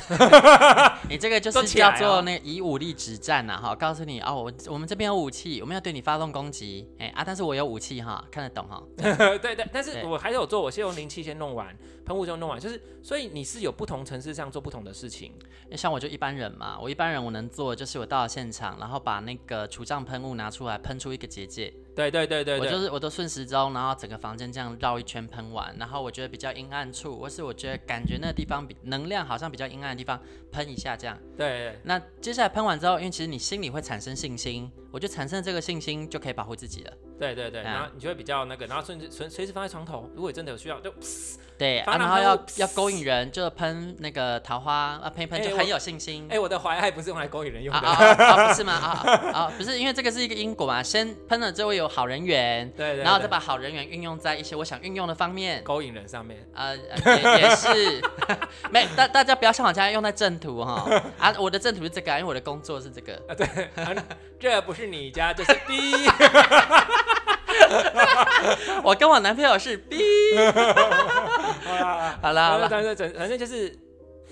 [1.08, 8.82] 你这个就是叫做那以武力止战呐，哈，告诉你哦，我我们这边有武器，我们要对你发动攻击，哎、欸、啊，但是我有武器哈，看得懂哈。
[8.97, 15.34] 对 对，但是我还是有做，我先用灵气先弄完，喷雾先弄完，就是所以你是有不同层次上做不同的事情。
[15.76, 21.71] 像我就一般人嘛，我一般人我能做就是我到了现场，然后把那个除障喷雾拿出来喷出一个结界。
[21.98, 31.18] 对对对对，我就是我都顺时钟，然后整个房间这样绕一圈喷完，然后我觉得比较阴暗处，或是我觉得感觉那个地方比能量好像比较阴暗的地方喷一下这样。
[31.36, 31.80] 对，对。
[31.84, 36.92] 那接下来喷完之后，因为其实你心里会产生信心，我就产生这个信心就可以保护自己了。
[37.20, 40.92] 对对对，然后你就会比较那个，然后顺随随时放在床头，如果真的有需要就。
[41.56, 46.24] 对，啊、然后要要勾引人，就喷那个桃花啊，喷一喷就很有信心。
[46.30, 48.74] 哎、欸，我的怀爱不是用来勾引人用的啊，啊，啊，不是吗？
[48.74, 58.02] 啊啊，不是，因为这个是一个因果嘛，先喷了之后有好人缘，对，对，对，然后再把好人缘运用在一些我想运用的方面，勾引人上面啊，也也是，
[58.70, 63.48] 没大大家不要像我这样用在正途哈啊，我的正途是这个，因为我的工作是这个啊，对，
[63.84, 63.96] 啊、
[64.40, 66.08] 这不是你家，就是 B。
[68.84, 69.97] 我跟我男朋友是 B。
[71.63, 73.78] 好了，好啦，好啦，反正反正就是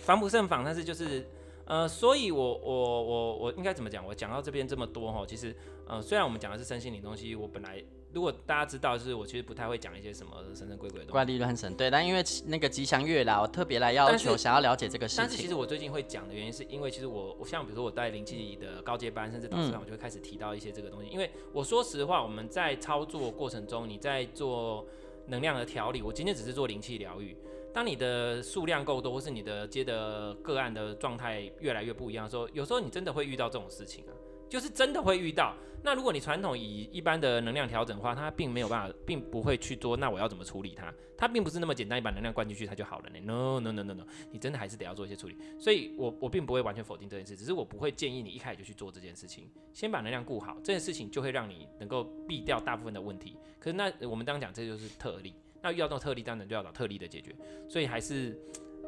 [0.03, 1.27] 防不胜防，但是就是
[1.65, 4.05] 呃，所以我我我我应该怎么讲？
[4.05, 5.55] 我讲到这边这么多哈，其实
[5.87, 7.83] 呃，虽然我们讲的是身心灵东西，我本来。
[8.15, 11.75] 如果大家知道，就是我其实不太会讲一些什么神神鬼鬼的东西，怪力乱神。
[11.75, 15.21] 对，但因为那个吉祥月啦，我特别来要求想要了解这个事情。
[15.21, 21.09] 但是其实我最近会讲的原因，是因为其实我我像比如说我带灵气的高阶班，甚至导师班，我就会开始提到一些这个东西。
[21.09, 24.87] 嗯、因为我说实话，我们在操作过程中，你在做
[25.27, 27.35] 能量的调理，我今天只是做灵气疗愈。
[27.73, 34.15] 当你的数量够多，或是你的接的个案的状态越来越不一样的时候，有时候你真的会遇到这种事情啊。
[34.49, 35.55] 就是真的会遇到。
[35.83, 39.95] 那如果你传统以一般的能量调整的话，它并没有办法，并不会去做。
[39.95, 40.91] 那我要怎么处理它？
[41.15, 43.19] 它并不是那么简单，你把能量灌进去它就好了呢。
[43.19, 45.37] No no no no no，你真的还是得要做一些处理。
[45.59, 49.47] 所以我我并不会完全否定这件事，只是我不会建议你一开始就去做这件事情。
[49.73, 53.37] 先把能量顾好，这件事情就会让你能够避掉大部分的问题。
[53.59, 57.35] 可是那我们当讲这就是特例，那遇到这种特例，当然就要找特例的解决。
[57.69, 58.35] 所以还是。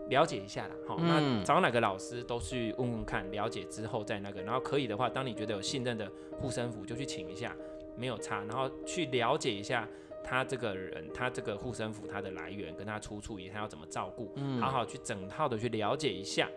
[0.10, 7.56] 了解一下啦，好，那找哪个老师都去问问看，了解之后再那个，然后可以的话，当你觉得有信任的护身符，就去请一下，
[7.96, 9.88] 没有差，然后去了解一下
[10.24, 16.50] 他这个人，他这个护身符他的来源跟他出处，也他要怎么照顾，好好去整套的去了解一下。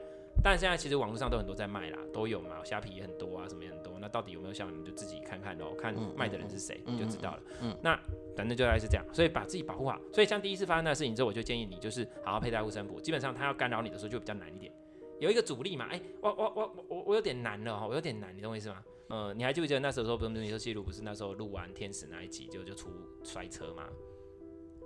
[0.43, 3.91] 但现在其实网络上都很多在卖啦，都有嘛，虾皮也很多啊，什么也很多。
[4.11, 7.43] 那到底有没有效，你们就自己看看喽，看卖的人是谁，你就知道了。
[7.61, 7.95] 嗯，那
[8.35, 10.01] 反正就大概是这样，所以把自己保护好。
[10.13, 13.01] 所以像第一次发生那事情之后，我就建议你就是好好佩戴护身符。
[13.01, 14.73] 基本上他要干扰你的时候就比较难一点，
[15.21, 15.87] 有一个阻力嘛。
[15.91, 18.83] 哎、欸，我我我我我有点难了哈，我有点难，你懂我意思吗？
[19.09, 22.89] 呃，你还记不记得那时候说不是你说记录不是那时候录完天使那一集就就出
[23.23, 23.85] 摔车吗？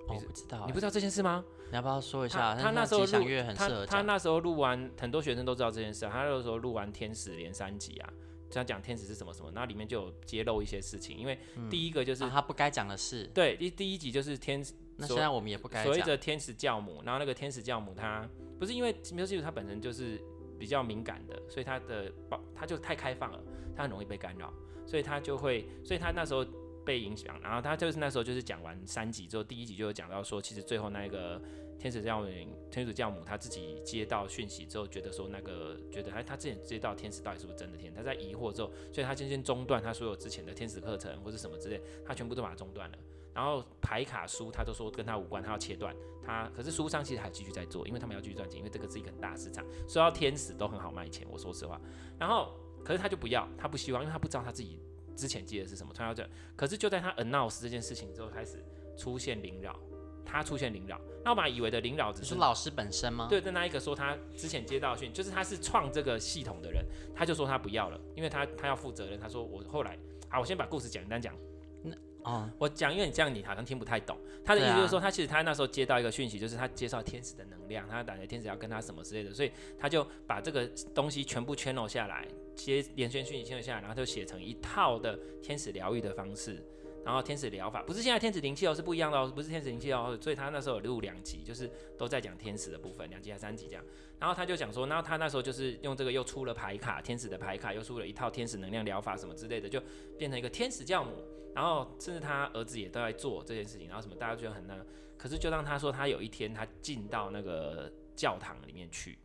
[0.07, 1.43] 我不知道、欸，你不知道这件事吗？
[1.71, 2.55] 你要不要说一下？
[2.55, 3.25] 他，他那时候录，
[3.57, 6.05] 他他那时候录完，很多学生都知道这件事。
[6.05, 8.13] 他那时候录完天使连三集啊，
[8.55, 11.19] 这样讲天使是什么什么，那里面就有揭露一些事情。
[11.19, 11.37] 因为
[11.69, 13.29] 第一个就是、嗯啊、他不该讲的事。
[13.35, 15.93] 对，第第一集就是天使，那现在我们也不该讲。
[15.93, 20.23] 所谓的天使教母，然后那个天使教母她不是因为没有记住，他本身就是
[20.57, 22.13] 比较敏感的，所以她的
[22.55, 23.43] 她就太开放了，
[23.77, 24.55] 她很容易被干扰，
[24.87, 26.47] 所以她就会，所以她那时候。
[26.85, 31.41] 被影响，然后他就是那时候就是讲完三集之后，第一集就讲到说，其实最后那一个
[31.79, 32.29] 天使教母，
[32.71, 37.93] 天使教母他自己接到讯息之后，觉得说那个觉得哎，他之前接到天使到底是不是真的天？
[37.95, 42.99] 他在疑惑之后，所以他先先中断他所有之前的天使课程或是什么之类，他全部都把它中断了。
[43.33, 45.95] 然后牌卡书他都说跟他无关，他要切断
[46.25, 46.49] 他。
[46.55, 51.27] 可是书商其实还继续在做，因为他们要继续赚钱，因为这个是一个很大的市场，说到天使都很好卖钱。
[51.31, 51.81] 我说实话，
[52.19, 54.79] 然后可是他就不要，他不希望，因为他不知道他自己。
[55.17, 55.93] 之前记得是什么？
[55.95, 58.63] 他要这，可是就在他 announce 这件事情之后，开始
[58.97, 59.79] 出现灵扰，
[60.25, 61.01] 他出现灵扰。
[61.25, 63.27] 那我本来以为的灵扰只是，是老师本身吗？
[63.31, 69.19] 对，在那一个说他之前接到讯，就是他是创这个系统的人，他就说他不要了，因为他他要负责任。
[69.19, 69.99] 他说我后来，
[70.29, 71.35] 好，我先把故事简单讲。
[71.83, 74.19] 那哦，我讲，因为你这样你好像听不太懂。
[74.45, 82.27] 他的意思就是说，他其实他那时候接到一个讯息，就是他介绍天使的能量，他感觉天使要跟他什么之类的，所以他就把这个东西全部 channel 下来。
[82.55, 86.63] 接连续讯息下来，然后就写成一套的天使疗愈的方式，
[87.05, 93.85] 然后天使疗法不是现在天使灵气哦，是不一样的哦，不是天使灵气哦，所以他那时候有录两集，就是都在讲天使的部分，两集还三集这样。
[94.19, 99.81] 然后他就讲说，然后他那时候就是用这个又出了牌卡，天使的牌卡，又出了一套天使能量疗法什么之类的，就
[100.17, 101.13] 变成一个天使教母。
[101.55, 104.77] 然后甚至他儿子也都在做这件事情，然后什么大家觉得很那，
[105.17, 107.93] 可是就当他说他有一天他进到那个。
[108.17, 109.19] 教堂里面去，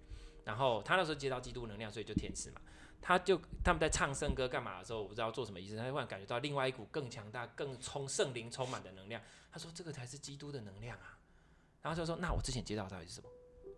[0.44, 2.56] 然后他那时候接到基督能量，所以就天使嘛，
[3.02, 9.22] 他就他们在唱圣歌干嘛的时候，我不知道做什么仪式，他忽然感觉到另外一股更强大、更充圣灵充满的能量，
[9.52, 11.18] 他说这个才是基督的能量啊，
[11.82, 13.30] 然后就说那我之前接到到底是什么？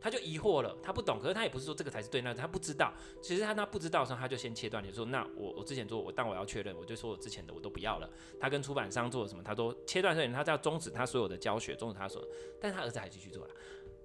[0.04, 2.92] 他就疑惑了，他不懂，可是他也不是说这个才是对，那他不知道。
[3.22, 8.10] 其实他他不知道的时候，他就先切断，就说那我我之前做，我但我要确认，我就说我之前的我都不要了。
[8.40, 12.28] 他跟出版商做了什么，他都切断这点，他就要终止他所有的教学，终止他所，
[12.60, 13.54] 但他儿子还继续做了。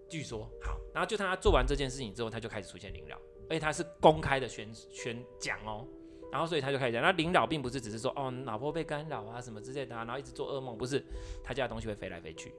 [0.06, 3.18] 据说好，然后就他做完这件事情之后，他就开始出现灵扰，
[3.48, 5.86] 而且他是公开的宣宣讲哦，
[6.32, 11.04] 然后所以他就开始讲，那领导并不是只是说哦老婆被干扰啊什么之类的啊，然后一直做噩梦，不是，
[11.42, 12.52] 他家的东西会飞来飞去，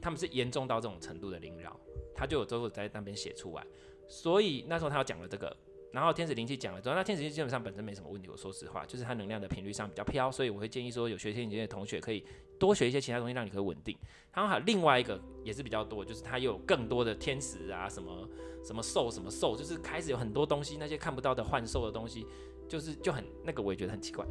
[0.00, 1.78] 他们是严重到这种程度的领导。
[2.16, 3.66] 他就有都有在那边写出来，
[4.06, 5.54] 所以那时候他要讲了这个，
[5.94, 8.28] 然后天使灵气讲了之后，那天使灵气基本上本身没什么问题。
[8.28, 12.24] 我说实话，就是它能量的频率上比较飘，所以我会建议说有学天使的同学可以
[12.58, 13.96] 多学一些其他东西，让你可以稳定。
[14.32, 18.28] 然后还有另外一个也是比较多，就是它又有更多的天使啊，什么
[18.64, 22.26] 什么兽什么兽，就是开始有很多东西，那些看不到的幻兽的东西，
[22.68, 24.26] 就是就很那个，我也觉得很奇怪。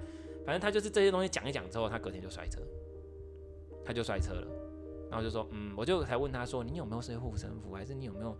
[0.45, 2.59] 反正他就是这些东西讲一讲之后，他隔天就摔车，
[3.85, 4.47] 他就摔车了。
[5.13, 8.35] 然后就说，嗯，我就才问他说，你有没有些护身符，还是你有没有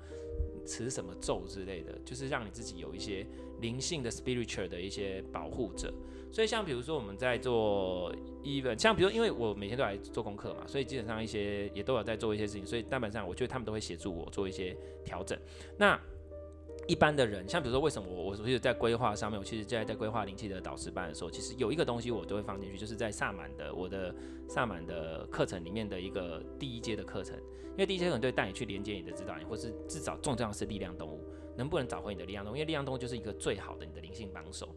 [0.66, 3.24] 持什么咒之类的，就是让你自己有一些
[3.62, 5.94] 灵性的 spiritual 的一些保护者。
[6.32, 8.12] 所以像比如说我们在做
[8.42, 15.38] even，像比如因为我每天都来做功课嘛，所以基本上一些也都有在做一些事情，所以基本上我觉得他们都会协助我做一些调整。
[15.78, 16.00] 那
[16.88, 24.14] 一般的人，像比如说，为什么我我其实在规划上面，我其实在在规划灵气的导师班的时候，其实有一个东西我都会放进去，就是在萨满的我的
[24.50, 27.38] 萨满的课程里面的一个第一阶的课程，
[27.72, 31.24] 因为第一阶可能对带你去连接你的指导灵，或是至少重要的是力量动物，
[31.56, 32.58] 能不能找回你的力量动物？
[32.58, 34.68] 因为力量动物就是一个最好的你的灵性帮手，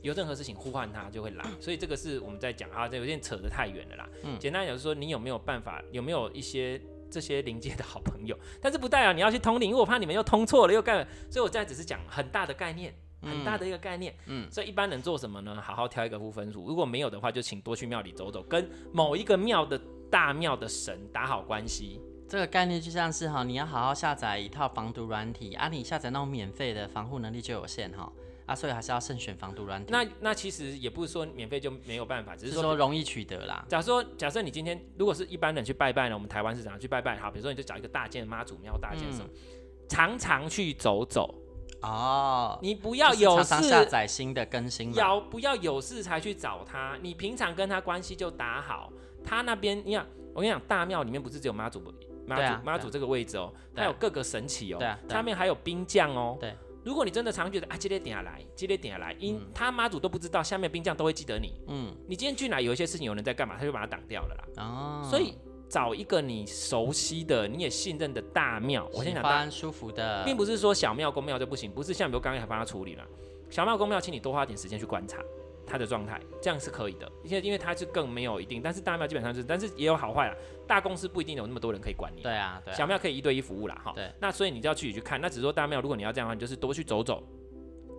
[0.00, 4.08] 有任何事情呼唤它就会来，所以这个是我们在讲啊，这有点扯得太远了啦。
[4.24, 6.80] 嗯，简单讲就是说，你有没有办法，有没有一些。
[7.12, 14.14] 这些灵界的好朋友， 但是不代表你要去通灵，因为我怕你们又通错了又干了，所以我现在只是讲很大的概念，很大的一个概念。
[14.26, 15.60] 嗯，所以一般人做什么呢？
[15.62, 19.78] 好好挑一个护分符，如果没有的话，就请多去庙里走走，跟某一个庙的
[20.10, 22.00] 大庙的神打好关系。
[22.28, 28.10] 这个概念就像是哈，你要好好下载一套防毒软体啊，你下载那种免费的，防护能力就有限哈。
[28.46, 29.92] 啊，所以还是要慎选防毒软体。
[29.92, 33.64] 那那其实也不是说免费就没有办法，只是说，容易取得啦。
[33.68, 37.16] 假如说，假设你今天如果是一般人去拜拜呢，我们台湾是怎样去拜拜？
[37.18, 41.34] 好，比如说你就找一个大件妈祖庙，大件什么，嗯、常常去走走。
[41.82, 46.96] 哦，你不要有事下载新的更新，要不要有事才去找他？
[47.02, 48.92] 你平常跟他关系就打好。
[49.24, 51.82] 他那边，你想，我跟你讲，大庙里面不是只有妈祖
[52.24, 56.54] 妈祖妈、啊、祖这个位置哦，它、啊、有各个神祇哦，上面还有兵将哦，对。
[56.84, 61.52] 如果你真的常觉得啊，今天点下来，今天点下来，因他妈祖都不知道，下面兵将都会记得你。
[61.68, 64.62] 嗯，你今天进来有一些事情，有人在干嘛，他就把它挡掉了啦。
[64.62, 65.34] 哦，所以
[65.68, 73.04] 找一个你熟悉的、你也信任的大庙，我先讲大舒服的，并不是说小庙公庙就不行，不是像比如刚刚还帮他处理了，
[73.48, 75.18] 小庙公庙，请你多花点时间去观察。
[75.66, 80.36] 他的状态这样是可以的，因为因为他是更没有一定，但是大庙基本上是，但是也有好坏啦。
[80.66, 82.22] 大公司不一定有那么多人可以管你。
[82.22, 82.76] 对啊，对啊。
[82.76, 83.92] 小庙可以一对一服务啦，哈。
[83.94, 84.10] 对。
[84.20, 87.22] 那所以你就要去去看，那只是说大庙，如果你要这样的话，你就是多去走走，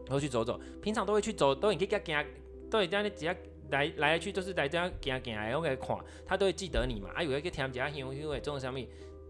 [0.06, 0.60] 多去走走。
[0.82, 2.26] 平常都会去走，都你可以给他行，
[2.70, 3.34] 都会这样只要
[3.70, 7.10] 来来来去就是来这样行行来，我给他看，他都会记得你嘛。
[7.16, 8.88] 啊，有一个听人因为因为这种上面，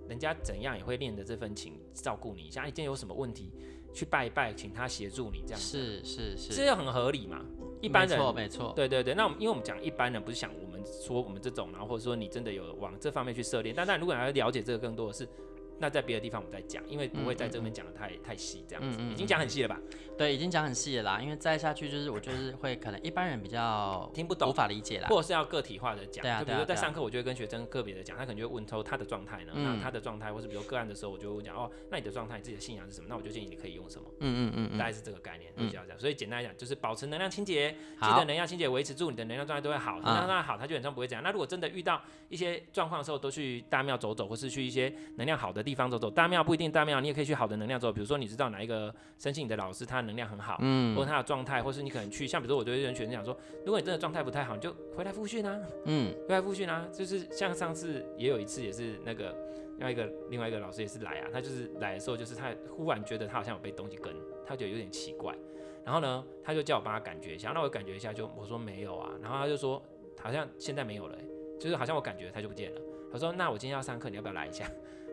[0.08, 2.64] 人家怎样也会念着这份情照顾你一下。
[2.64, 3.52] 你今天有什么问题，
[3.94, 5.60] 去拜一拜，请他协助你这样。
[5.60, 7.44] 是是是，这样很合理嘛。
[7.84, 15.28] 一般人没错没错，对对对，那我们因为我们讲一般人不是想我们说我们这种，然后或者说你真的有往这方面去涉猎，但但如果你要了解这个更多的是。
[15.80, 19.80] 那在别的地方我们再讲，因为不会在这边讲的太、嗯、太细，这样子、已经讲很细了吧？
[20.18, 21.20] 对，已经讲很细了啦。
[21.22, 26.22] 因为再下去就是我就是会可能一般人比较听不懂，无法理解啦，或者是要个体化的讲。
[26.22, 33.08] 对啊，就比如说在上课，我就会跟学生个别的讲，他可能就会问出他的状态呢，嗯、那他的状态，或是比如个案的时候，我就会讲哦，那你的状态，你自己的信仰是什么？
[33.10, 34.08] 那我就建议你可以用什么？
[34.20, 36.00] 嗯嗯嗯，大概是这个概念，就这样讲。
[36.00, 41.24] 所以简单来讲，就是保持能量清洁，记得能量清洁维持住你的能量状态都会好，能量状态好，他基本上不会这样。
[41.24, 46.44] 那如果真的遇到一些状况的时候，都去大庙走走，或是去一些能量好的地方走走，大庙。
[46.44, 47.92] 不一定大庙，你也可以去好的能量走。
[47.92, 56.86] 比如说，你知道哪一个生性你的老师，他的能量很好，嗯，或者他的状态，或是你可能去，像比如说，我就会跟学生讲说，如果你真的状态不太好，你就回来复训啊，嗯，回来复训啊。
[56.92, 59.36] 就是像上次也有一次，也是那个
[59.78, 64.14] 另外一个另外一个老师也是来啊，他就是来的时候，就是他忽然觉得他好像有被东西跟，
[64.46, 65.34] 他觉得有点奇怪，
[65.86, 69.82] 然后呢，他就叫我帮他感觉一下，那我感觉一下就，就我说没有啊，然后他就说
[70.20, 71.24] 好像现在没有了，欸，
[71.60, 72.82] 就是好像我感觉他就不见了。
[73.12, 74.66] 他说那我今天要上课，你要不要来一下？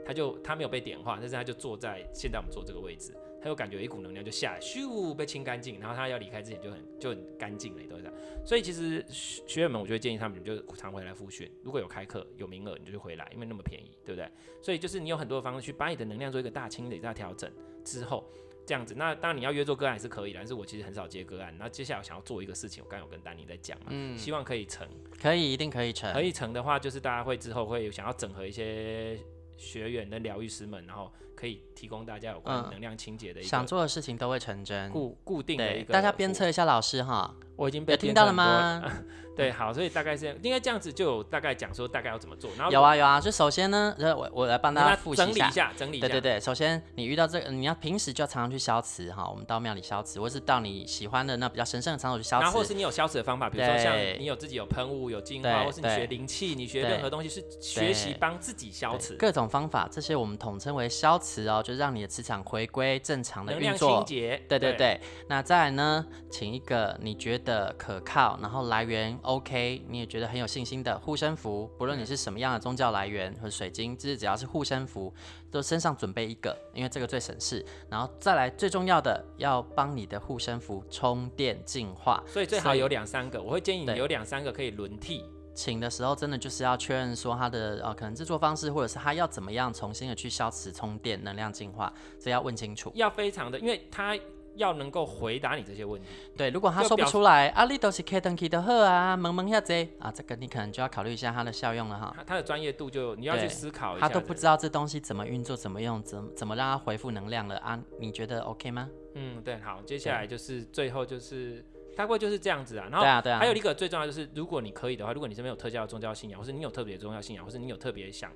[0.05, 8.19] 他就他没有被点化，但是他就坐在现在我们坐这个位置，他就感觉一股能量就下来，咻被清干净，然后他要离开之前就很就很干净了，都是这样。
[8.45, 14.31] 所以其实学员们，我就会建议他们，你就常回来复训，如果有开课有名额，你就去回来，因为那么便宜，对不对？
[14.63, 17.51] 所以就是你有很多的方式去把你的能量做一个大清理、大调整
[17.85, 18.25] 之后。
[18.67, 21.53] 这样子，那当然你要约做个案也是可以的，但是我其实很少接个案。
[21.59, 24.87] 那接下来我想要做一个事情，我刚刚有跟丹尼在讲嘛，嗯，希望可以成，
[25.21, 26.13] 可以，一定可以成。
[26.13, 29.19] 可以成的话，就是大家会之后会想要整合一些
[29.61, 35.93] 学员的疗愈师们，然后可以提供大家有关能量清洁的一个、嗯、想做的事情都会成真，固固定的一个。
[35.93, 38.83] 大家鞭策一下老师哈，我已经被听到了吗？
[39.37, 42.51] 对，好，所以大概是应该这样子，就有大概讲说大概要怎么做。
[42.59, 46.09] 然后有啊有啊，就首先呢，我我来帮大家复习一下，整理一下，整理一下。
[46.09, 52.43] 对对对，首先你遇到这个，你要平时就要常常去消磁哈，我们到庙里消磁，或是到你喜欢的那比较神圣的场所去消磁。
[52.43, 59.15] 然后或是你有消磁的方法，比如说像你有自己有喷雾、有净化，或是你学灵气，你学任何东西是学习帮自己消磁。
[59.15, 63.99] 各种方法，这些我们统称为消磁哦，就是让你的磁场回归正常的运作。
[63.99, 64.43] 清洁。
[64.49, 65.01] 对对对。
[65.29, 70.11] 那再来呢，请一个你觉得可靠，然后来源 OK，你也。
[70.11, 75.15] 觉得很有信心的护身符，不论你是什么样的宗教来源和水晶，就是只要是护身符，
[75.53, 77.65] 都身上准备一个，因为这个最省事。
[77.89, 83.41] 然后再来最重要的，要帮你的护身符充电净化，所以最好有两三个。
[83.41, 85.25] 我会建议你有两三个可以轮替。
[85.55, 92.91] 请的时候真的就是要确认说它的呃可能制作方式，或者是它要怎么样重新的去消磁充电、能量净化，这要问清楚。
[92.97, 94.19] 要非常的，因为它。
[94.57, 102.17] 要能够回答你这些问题，对，如果他说不出来，啊，你都是开灯开的好啊，萌萌下子啊，这个你可能就要考虑一下它的效用了哈。
[102.27, 107.79] 他的专业度就你要去思考一下，他都不知道这东西怎么运作、怎么用、怎怎么让它回复能量了啊？
[107.99, 108.89] 你觉得 OK 吗？
[109.15, 111.65] 嗯，对，好，接下来就是最后就是
[111.97, 112.89] 大概就是这样子啊。
[112.91, 118.31] 然后对啊，对啊，还有一个最重要就是，如果你可以的话，如果你是没有特教的宗教信仰，或是你有特别的宗教信仰，或是你有特别想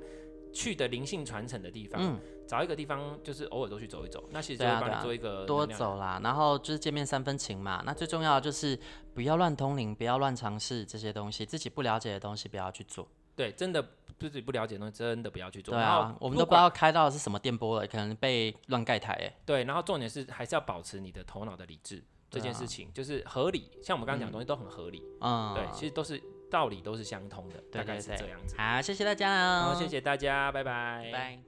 [0.54, 2.00] 去的灵性传承的地方。
[2.00, 6.20] 嗯找一个地方，就是偶尔都去走一走，那其实就会帮你做一个、啊啊、多走啦。
[6.22, 7.82] 然后就是见面三分情嘛。
[7.86, 8.78] 那最重要的就是
[9.14, 13.08] 不要乱通灵，不要乱尝试这些东西，自己不了解的东西不要去做。
[13.34, 13.82] 对，真的
[14.20, 15.72] 自己不了解的东西，真的不要去做。
[15.72, 19.34] 对啊，我们都不知道开到的是什么电波了，可能被乱盖台哎。
[19.46, 23.70] 对，然后重点是还是要保持你的头脑的理智，这件事情就是合理。
[23.82, 25.02] 像我们刚刚讲的东西都很合理。
[25.22, 26.22] 嗯，对，其实都是
[26.54, 28.54] 道理都是相通的，大概是这样子。
[28.56, 29.62] 好，谢谢大家。
[29.62, 31.10] 好，谢谢大家，拜拜。
[31.12, 31.38] 拜。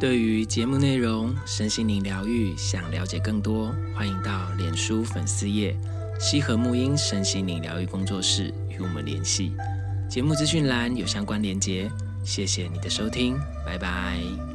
[0.00, 5.76] 对于节目内容、身心灵疗愈，想了解更多，欢迎到脸书粉丝页
[6.20, 9.56] “西和沐音身心灵疗愈工作室”与我们联系。
[10.08, 11.90] 节目资讯栏有相关连结。
[12.22, 14.53] 谢谢你的收听，拜拜。